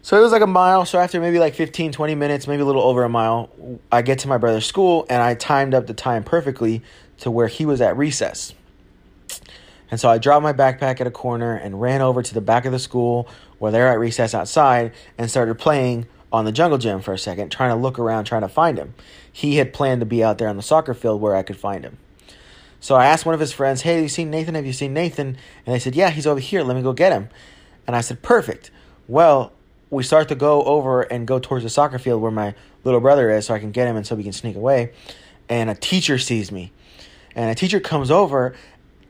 So 0.01 0.17
it 0.17 0.21
was 0.21 0.31
like 0.31 0.41
a 0.41 0.47
mile. 0.47 0.85
So 0.85 0.99
after 0.99 1.19
maybe 1.19 1.39
like 1.39 1.55
15, 1.55 1.91
20 1.91 2.15
minutes, 2.15 2.47
maybe 2.47 2.61
a 2.61 2.65
little 2.65 2.83
over 2.83 3.03
a 3.03 3.09
mile, 3.09 3.49
I 3.91 4.01
get 4.01 4.19
to 4.19 4.27
my 4.27 4.37
brother's 4.37 4.65
school 4.65 5.05
and 5.09 5.21
I 5.21 5.35
timed 5.35 5.73
up 5.73 5.87
the 5.87 5.93
time 5.93 6.23
perfectly 6.23 6.81
to 7.19 7.31
where 7.31 7.47
he 7.47 7.65
was 7.65 7.81
at 7.81 7.97
recess. 7.97 8.53
And 9.91 9.99
so 9.99 10.09
I 10.09 10.17
dropped 10.17 10.43
my 10.43 10.53
backpack 10.53 11.01
at 11.01 11.07
a 11.07 11.11
corner 11.11 11.55
and 11.55 11.81
ran 11.81 12.01
over 12.01 12.21
to 12.21 12.33
the 12.33 12.41
back 12.41 12.65
of 12.65 12.71
the 12.71 12.79
school 12.79 13.27
where 13.57 13.71
they're 13.71 13.87
at 13.87 13.99
recess 13.99 14.33
outside 14.33 14.93
and 15.17 15.29
started 15.29 15.55
playing 15.55 16.07
on 16.31 16.45
the 16.45 16.51
jungle 16.51 16.77
gym 16.77 17.01
for 17.01 17.13
a 17.13 17.17
second, 17.17 17.49
trying 17.49 17.71
to 17.71 17.75
look 17.75 17.97
around, 17.97 18.25
trying 18.25 18.41
to 18.41 18.47
find 18.47 18.77
him. 18.77 18.93
He 19.31 19.57
had 19.57 19.73
planned 19.73 20.01
to 20.01 20.05
be 20.05 20.23
out 20.23 20.37
there 20.37 20.47
on 20.47 20.57
the 20.57 20.63
soccer 20.63 20.93
field 20.93 21.21
where 21.21 21.35
I 21.35 21.43
could 21.43 21.57
find 21.57 21.83
him. 21.83 21.97
So 22.79 22.95
I 22.95 23.07
asked 23.07 23.25
one 23.25 23.33
of 23.33 23.41
his 23.41 23.51
friends, 23.51 23.81
Hey, 23.81 23.95
have 23.95 24.03
you 24.03 24.09
seen 24.09 24.29
Nathan? 24.29 24.55
Have 24.55 24.65
you 24.65 24.73
seen 24.73 24.93
Nathan? 24.93 25.37
And 25.65 25.75
they 25.75 25.79
said, 25.79 25.95
Yeah, 25.95 26.11
he's 26.11 26.27
over 26.27 26.39
here. 26.39 26.61
Let 26.63 26.77
me 26.77 26.83
go 26.83 26.93
get 26.93 27.11
him. 27.11 27.29
And 27.87 27.95
I 27.95 28.01
said, 28.01 28.21
Perfect. 28.21 28.71
Well, 29.07 29.51
we 29.89 30.03
start 30.03 30.27
to 30.29 30.35
go 30.35 30.63
over 30.63 31.01
and 31.01 31.27
go 31.27 31.39
towards 31.39 31.63
the 31.63 31.69
soccer 31.69 31.99
field 31.99 32.21
where 32.21 32.31
my 32.31 32.53
little 32.83 32.99
brother 32.99 33.29
is 33.29 33.47
so 33.47 33.53
I 33.53 33.59
can 33.59 33.71
get 33.71 33.87
him 33.87 33.95
and 33.95 34.05
so 34.05 34.15
we 34.15 34.23
can 34.23 34.33
sneak 34.33 34.55
away. 34.55 34.91
And 35.47 35.69
a 35.69 35.75
teacher 35.75 36.17
sees 36.17 36.51
me. 36.51 36.71
And 37.35 37.49
a 37.49 37.55
teacher 37.55 37.79
comes 37.79 38.11
over 38.11 38.55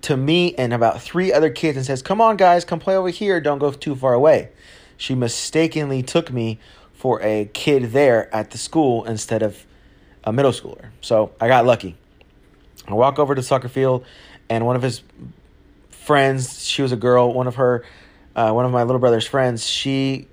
to 0.02 0.16
me 0.16 0.56
and 0.56 0.74
about 0.74 1.02
three 1.02 1.34
other 1.34 1.50
kids 1.50 1.78
and 1.78 1.86
says, 1.86 2.02
Come 2.02 2.22
on, 2.22 2.38
guys, 2.38 2.64
come 2.64 2.80
play 2.80 2.96
over 2.96 3.10
here. 3.10 3.42
Don't 3.42 3.60
go 3.60 3.72
too 3.72 3.96
far 3.96 4.14
away. 4.14 4.50
She 4.98 5.16
mistakenly 5.16 6.04
took 6.04 6.32
me 6.32 6.60
for 6.94 7.22
a 7.22 7.50
kid 7.54 7.92
there 7.92 8.34
at 8.34 8.52
the 8.52 8.58
school 8.58 9.06
instead 9.06 9.42
of 9.42 9.66
a 10.24 10.34
middle 10.34 10.52
schooler. 10.52 10.90
So 11.02 11.32
I 11.40 11.48
got 11.48 11.66
lucky. 11.66 11.96
I 12.88 12.94
walk 12.94 13.20
over 13.20 13.36
to 13.36 13.44
soccer 13.44 13.70
field, 13.70 14.04
and 14.50 14.66
one 14.66 14.76
of 14.76 14.82
his 14.82 15.02
friends, 15.90 16.68
she 16.68 16.82
was 16.82 16.92
a 16.92 16.98
girl, 16.98 17.32
one 17.34 17.48
of 17.48 17.56
her, 17.56 17.86
uh, 18.36 18.52
one 18.52 18.66
of 18.66 18.72
my 18.72 18.84
little 18.84 19.00
brother's 19.00 19.28
friends, 19.28 19.66
she 19.66 20.28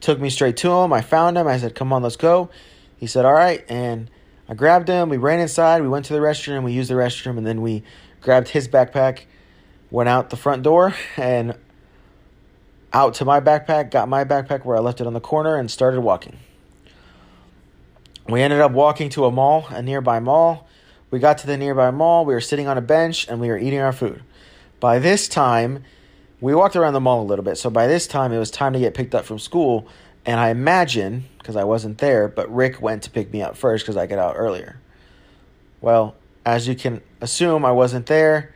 took 0.00 0.20
me 0.20 0.30
straight 0.30 0.56
to 0.58 0.70
him. 0.70 0.92
I 0.92 1.00
found 1.00 1.38
him. 1.38 1.46
I 1.46 1.58
said, 1.58 1.74
"Come 1.74 1.92
on, 1.92 2.02
let's 2.02 2.16
go." 2.16 2.48
He 2.96 3.06
said, 3.06 3.24
"All 3.24 3.34
right," 3.34 3.64
and 3.68 4.10
I 4.48 4.54
grabbed 4.54 4.88
him. 4.88 5.08
We 5.08 5.16
ran 5.16 5.40
inside. 5.40 5.82
We 5.82 5.88
went 5.88 6.04
to 6.06 6.12
the 6.12 6.20
restroom. 6.20 6.62
We 6.62 6.72
used 6.72 6.90
the 6.90 6.94
restroom, 6.94 7.38
and 7.38 7.46
then 7.46 7.62
we 7.62 7.82
grabbed 8.20 8.48
his 8.48 8.68
backpack, 8.68 9.20
went 9.90 10.08
out 10.08 10.30
the 10.30 10.36
front 10.36 10.62
door, 10.62 10.94
and 11.16 11.54
out 12.92 13.14
to 13.14 13.24
my 13.24 13.40
backpack. 13.40 13.90
Got 13.90 14.08
my 14.08 14.24
backpack 14.24 14.64
where 14.64 14.76
I 14.76 14.80
left 14.80 15.00
it 15.00 15.06
on 15.06 15.12
the 15.12 15.20
corner, 15.20 15.56
and 15.56 15.70
started 15.70 16.00
walking. 16.00 16.38
We 18.28 18.42
ended 18.42 18.60
up 18.60 18.72
walking 18.72 19.08
to 19.10 19.24
a 19.26 19.30
mall, 19.30 19.66
a 19.70 19.82
nearby 19.82 20.18
mall. 20.18 20.66
We 21.10 21.20
got 21.20 21.38
to 21.38 21.46
the 21.46 21.56
nearby 21.56 21.92
mall. 21.92 22.24
We 22.24 22.34
were 22.34 22.40
sitting 22.40 22.66
on 22.66 22.76
a 22.76 22.80
bench 22.80 23.28
and 23.28 23.40
we 23.40 23.48
were 23.48 23.58
eating 23.58 23.78
our 23.78 23.92
food. 23.92 24.22
By 24.80 24.98
this 24.98 25.28
time, 25.28 25.84
we 26.40 26.54
walked 26.54 26.76
around 26.76 26.92
the 26.92 27.00
mall 27.00 27.22
a 27.22 27.24
little 27.24 27.44
bit. 27.44 27.56
So 27.56 27.70
by 27.70 27.86
this 27.86 28.06
time, 28.06 28.32
it 28.32 28.38
was 28.38 28.50
time 28.50 28.72
to 28.74 28.78
get 28.78 28.94
picked 28.94 29.14
up 29.14 29.24
from 29.24 29.38
school. 29.38 29.88
And 30.24 30.40
I 30.40 30.50
imagine, 30.50 31.24
because 31.38 31.56
I 31.56 31.64
wasn't 31.64 31.98
there, 31.98 32.28
but 32.28 32.52
Rick 32.52 32.82
went 32.82 33.04
to 33.04 33.10
pick 33.10 33.32
me 33.32 33.42
up 33.42 33.56
first 33.56 33.84
because 33.84 33.96
I 33.96 34.06
got 34.06 34.18
out 34.18 34.34
earlier. 34.36 34.80
Well, 35.80 36.16
as 36.44 36.66
you 36.66 36.74
can 36.74 37.00
assume, 37.20 37.64
I 37.64 37.72
wasn't 37.72 38.06
there. 38.06 38.52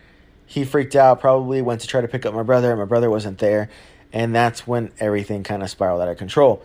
He 0.47 0.65
freaked 0.65 0.97
out, 0.97 1.21
probably 1.21 1.63
went 1.63 1.81
to 1.83 1.87
try 1.87 2.01
to 2.01 2.09
pick 2.09 2.27
up 2.27 2.35
my 2.35 2.43
brother, 2.43 2.71
and 2.71 2.81
my 2.81 2.87
brother 2.87 3.09
wasn't 3.09 3.39
there. 3.39 3.71
And 4.13 4.35
that's 4.35 4.67
when 4.67 4.91
everything 4.99 5.45
kind 5.45 5.63
of 5.63 5.71
spiraled 5.71 6.01
out 6.01 6.09
of 6.09 6.19
control. 6.19 6.63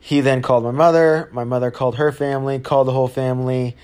He 0.00 0.20
then 0.20 0.42
called 0.42 0.64
my 0.64 0.72
mother. 0.72 1.28
My 1.32 1.44
mother 1.44 1.70
called 1.70 1.94
her 1.94 2.10
family, 2.10 2.58
called 2.58 2.88
the 2.88 2.92
whole 2.92 3.06
family. 3.06 3.76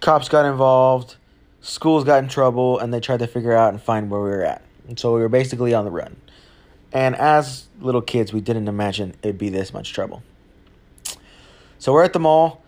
Cops 0.00 0.28
got 0.28 0.44
involved. 0.44 1.14
Schools 1.60 2.02
got 2.02 2.24
in 2.24 2.28
trouble, 2.28 2.80
and 2.80 2.92
they 2.92 2.98
tried 2.98 3.20
to 3.20 3.28
figure 3.28 3.52
out 3.52 3.72
and 3.72 3.80
find 3.80 4.10
where 4.10 4.20
we 4.20 4.30
were 4.30 4.44
at. 4.44 4.62
So 4.96 5.14
we 5.14 5.20
were 5.20 5.28
basically 5.28 5.74
on 5.74 5.84
the 5.84 5.90
run. 5.90 6.16
And 6.92 7.14
as 7.14 7.66
little 7.80 8.02
kids, 8.02 8.32
we 8.32 8.40
didn't 8.40 8.68
imagine 8.68 9.14
it'd 9.22 9.38
be 9.38 9.48
this 9.48 9.72
much 9.72 9.92
trouble. 9.92 10.22
So 11.78 11.92
we're 11.92 12.04
at 12.04 12.12
the 12.12 12.20
mall, 12.20 12.62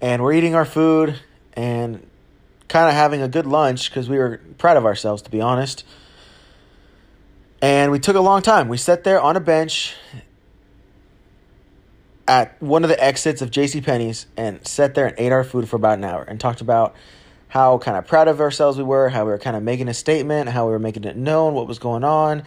and 0.00 0.22
we're 0.22 0.32
eating 0.32 0.54
our 0.54 0.64
food 0.64 1.18
and 1.52 2.06
kind 2.68 2.88
of 2.88 2.94
having 2.94 3.22
a 3.22 3.28
good 3.28 3.46
lunch 3.46 3.90
because 3.90 4.08
we 4.08 4.18
were 4.18 4.40
proud 4.58 4.76
of 4.76 4.84
ourselves, 4.84 5.22
to 5.22 5.30
be 5.30 5.40
honest. 5.40 5.84
And 7.60 7.90
we 7.92 7.98
took 7.98 8.16
a 8.16 8.20
long 8.20 8.42
time. 8.42 8.68
We 8.68 8.76
sat 8.76 9.04
there 9.04 9.20
on 9.20 9.36
a 9.36 9.40
bench 9.40 9.94
at 12.26 12.60
one 12.62 12.84
of 12.84 12.90
the 12.90 13.02
exits 13.02 13.42
of 13.42 13.50
J.C. 13.50 13.80
Penney's 13.80 14.26
and 14.36 14.64
sat 14.66 14.94
there 14.94 15.06
and 15.06 15.18
ate 15.18 15.32
our 15.32 15.44
food 15.44 15.68
for 15.68 15.76
about 15.76 15.98
an 15.98 16.04
hour 16.04 16.22
and 16.22 16.38
talked 16.38 16.60
about 16.60 16.94
how 17.48 17.78
kind 17.78 17.96
of 17.96 18.06
proud 18.06 18.28
of 18.28 18.40
ourselves 18.40 18.78
we 18.78 18.84
were, 18.84 19.08
how 19.08 19.24
we 19.24 19.30
were 19.30 19.38
kind 19.38 19.56
of 19.56 19.62
making 19.62 19.88
a 19.88 19.94
statement, 19.94 20.48
how 20.48 20.66
we 20.66 20.72
were 20.72 20.78
making 20.78 21.04
it 21.04 21.16
known 21.16 21.54
what 21.54 21.66
was 21.66 21.78
going 21.78 22.04
on, 22.04 22.42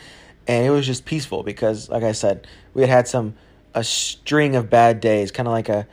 and 0.48 0.66
it 0.66 0.70
was 0.70 0.86
just 0.86 1.06
peaceful 1.06 1.44
because, 1.44 1.90
like 1.90 2.04
I 2.04 2.12
said, 2.12 2.48
we 2.74 2.82
had 2.82 2.90
had 2.90 3.08
some 3.08 3.36
a 3.74 3.84
string 3.84 4.56
of 4.56 4.70
bad 4.70 5.00
days, 5.00 5.32
kind 5.32 5.48
of 5.48 5.52
like 5.52 5.70
a 5.70 5.88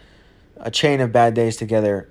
a 0.61 0.71
chain 0.71 1.01
of 1.01 1.12
bad 1.12 1.35
days 1.35 1.57
together 1.57 2.09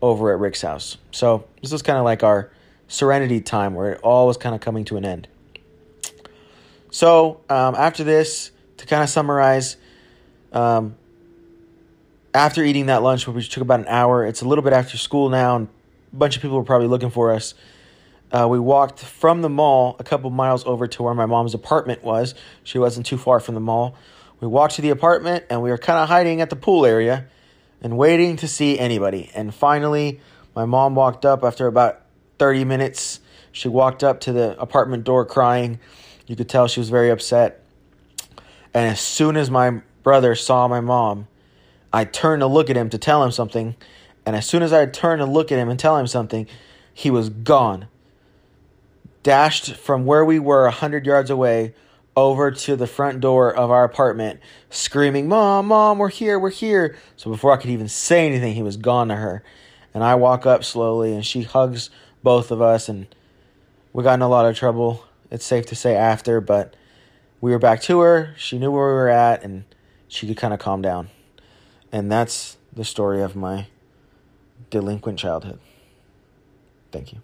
over 0.00 0.32
at 0.32 0.38
Rick's 0.38 0.62
house. 0.62 0.96
So 1.10 1.44
this 1.60 1.72
was 1.72 1.82
kind 1.82 1.98
of 1.98 2.04
like 2.04 2.22
our 2.22 2.50
serenity 2.88 3.40
time 3.40 3.74
where 3.74 3.92
it 3.92 4.00
all 4.02 4.26
was 4.26 4.36
kind 4.36 4.54
of 4.54 4.60
coming 4.60 4.84
to 4.86 4.96
an 4.96 5.04
end. 5.04 5.28
So 6.90 7.40
um, 7.48 7.74
after 7.74 8.04
this, 8.04 8.50
to 8.78 8.86
kind 8.86 9.02
of 9.02 9.08
summarize, 9.08 9.76
um, 10.52 10.96
after 12.32 12.64
eating 12.64 12.86
that 12.86 13.02
lunch, 13.02 13.26
which 13.26 13.48
took 13.48 13.62
about 13.62 13.80
an 13.80 13.88
hour, 13.88 14.24
it's 14.24 14.42
a 14.42 14.48
little 14.48 14.62
bit 14.62 14.72
after 14.72 14.96
school 14.96 15.28
now, 15.28 15.56
and 15.56 15.68
bunch 16.12 16.36
of 16.36 16.42
people 16.42 16.56
were 16.56 16.64
probably 16.64 16.88
looking 16.88 17.10
for 17.10 17.32
us. 17.32 17.54
Uh, 18.32 18.46
we 18.48 18.60
walked 18.60 19.00
from 19.00 19.42
the 19.42 19.48
mall 19.48 19.96
a 19.98 20.04
couple 20.04 20.30
miles 20.30 20.64
over 20.64 20.86
to 20.86 21.02
where 21.02 21.14
my 21.14 21.26
mom's 21.26 21.54
apartment 21.54 22.04
was. 22.04 22.34
She 22.62 22.78
wasn't 22.78 23.06
too 23.06 23.18
far 23.18 23.40
from 23.40 23.54
the 23.54 23.60
mall. 23.60 23.96
We 24.40 24.46
walked 24.46 24.76
to 24.76 24.82
the 24.82 24.90
apartment 24.90 25.44
and 25.50 25.62
we 25.62 25.70
were 25.70 25.78
kind 25.78 25.98
of 25.98 26.08
hiding 26.08 26.40
at 26.40 26.48
the 26.48 26.56
pool 26.56 26.86
area 26.86 27.26
and 27.82 27.96
waiting 27.96 28.36
to 28.36 28.48
see 28.48 28.78
anybody. 28.78 29.30
And 29.34 29.54
finally, 29.54 30.20
my 30.54 30.64
mom 30.64 30.94
walked 30.94 31.24
up 31.24 31.42
after 31.42 31.66
about 31.66 32.02
30 32.38 32.64
minutes. 32.64 33.20
She 33.52 33.68
walked 33.68 34.04
up 34.04 34.20
to 34.20 34.32
the 34.32 34.58
apartment 34.60 35.04
door 35.04 35.24
crying. 35.24 35.80
You 36.26 36.36
could 36.36 36.48
tell 36.48 36.68
she 36.68 36.80
was 36.80 36.88
very 36.88 37.10
upset. 37.10 37.62
And 38.72 38.86
as 38.88 39.00
soon 39.00 39.36
as 39.36 39.50
my 39.50 39.82
brother 40.02 40.34
saw 40.34 40.68
my 40.68 40.80
mom, 40.80 41.26
I 41.92 42.04
turned 42.04 42.40
to 42.40 42.46
look 42.46 42.70
at 42.70 42.76
him 42.76 42.88
to 42.90 42.98
tell 42.98 43.24
him 43.24 43.32
something, 43.32 43.74
and 44.26 44.36
as 44.36 44.46
soon 44.46 44.62
as 44.62 44.72
I 44.72 44.86
turned 44.86 45.20
to 45.20 45.26
look 45.26 45.50
at 45.50 45.58
him 45.58 45.68
and 45.68 45.78
tell 45.78 45.96
him 45.96 46.06
something, 46.06 46.46
he 46.92 47.10
was 47.10 47.28
gone. 47.28 47.88
Dashed 49.22 49.74
from 49.74 50.06
where 50.06 50.24
we 50.24 50.38
were 50.38 50.66
a 50.66 50.70
hundred 50.70 51.06
yards 51.06 51.30
away 51.30 51.74
over 52.16 52.50
to 52.50 52.76
the 52.76 52.86
front 52.86 53.20
door 53.20 53.54
of 53.54 53.70
our 53.70 53.84
apartment, 53.84 54.40
screaming, 54.68 55.28
Mom, 55.28 55.66
Mom, 55.66 55.98
we're 55.98 56.08
here, 56.10 56.38
we're 56.38 56.50
here. 56.50 56.96
So 57.16 57.30
before 57.30 57.52
I 57.52 57.56
could 57.56 57.70
even 57.70 57.88
say 57.88 58.26
anything, 58.26 58.54
he 58.54 58.62
was 58.62 58.76
gone 58.76 59.08
to 59.08 59.16
her. 59.16 59.42
And 59.94 60.04
I 60.04 60.14
walk 60.16 60.46
up 60.46 60.64
slowly, 60.64 61.14
and 61.14 61.24
she 61.24 61.42
hugs 61.42 61.90
both 62.22 62.50
of 62.50 62.60
us, 62.60 62.88
and 62.88 63.06
we 63.92 64.02
got 64.02 64.14
in 64.14 64.22
a 64.22 64.28
lot 64.28 64.46
of 64.46 64.56
trouble. 64.56 65.04
It's 65.30 65.44
safe 65.44 65.66
to 65.66 65.74
say 65.74 65.94
after, 65.94 66.40
but 66.40 66.74
we 67.40 67.52
were 67.52 67.58
back 67.58 67.80
to 67.82 68.00
her. 68.00 68.34
She 68.36 68.58
knew 68.58 68.70
where 68.70 68.88
we 68.88 68.94
were 68.94 69.08
at, 69.08 69.42
and 69.42 69.64
she 70.06 70.26
could 70.26 70.36
kind 70.36 70.52
of 70.52 70.60
calm 70.60 70.82
down. 70.82 71.08
And 71.90 72.10
that's 72.10 72.56
the 72.72 72.84
story 72.84 73.22
of 73.22 73.34
my 73.34 73.66
delinquent 74.70 75.18
childhood. 75.18 75.58
Thank 76.92 77.12
you. 77.12 77.20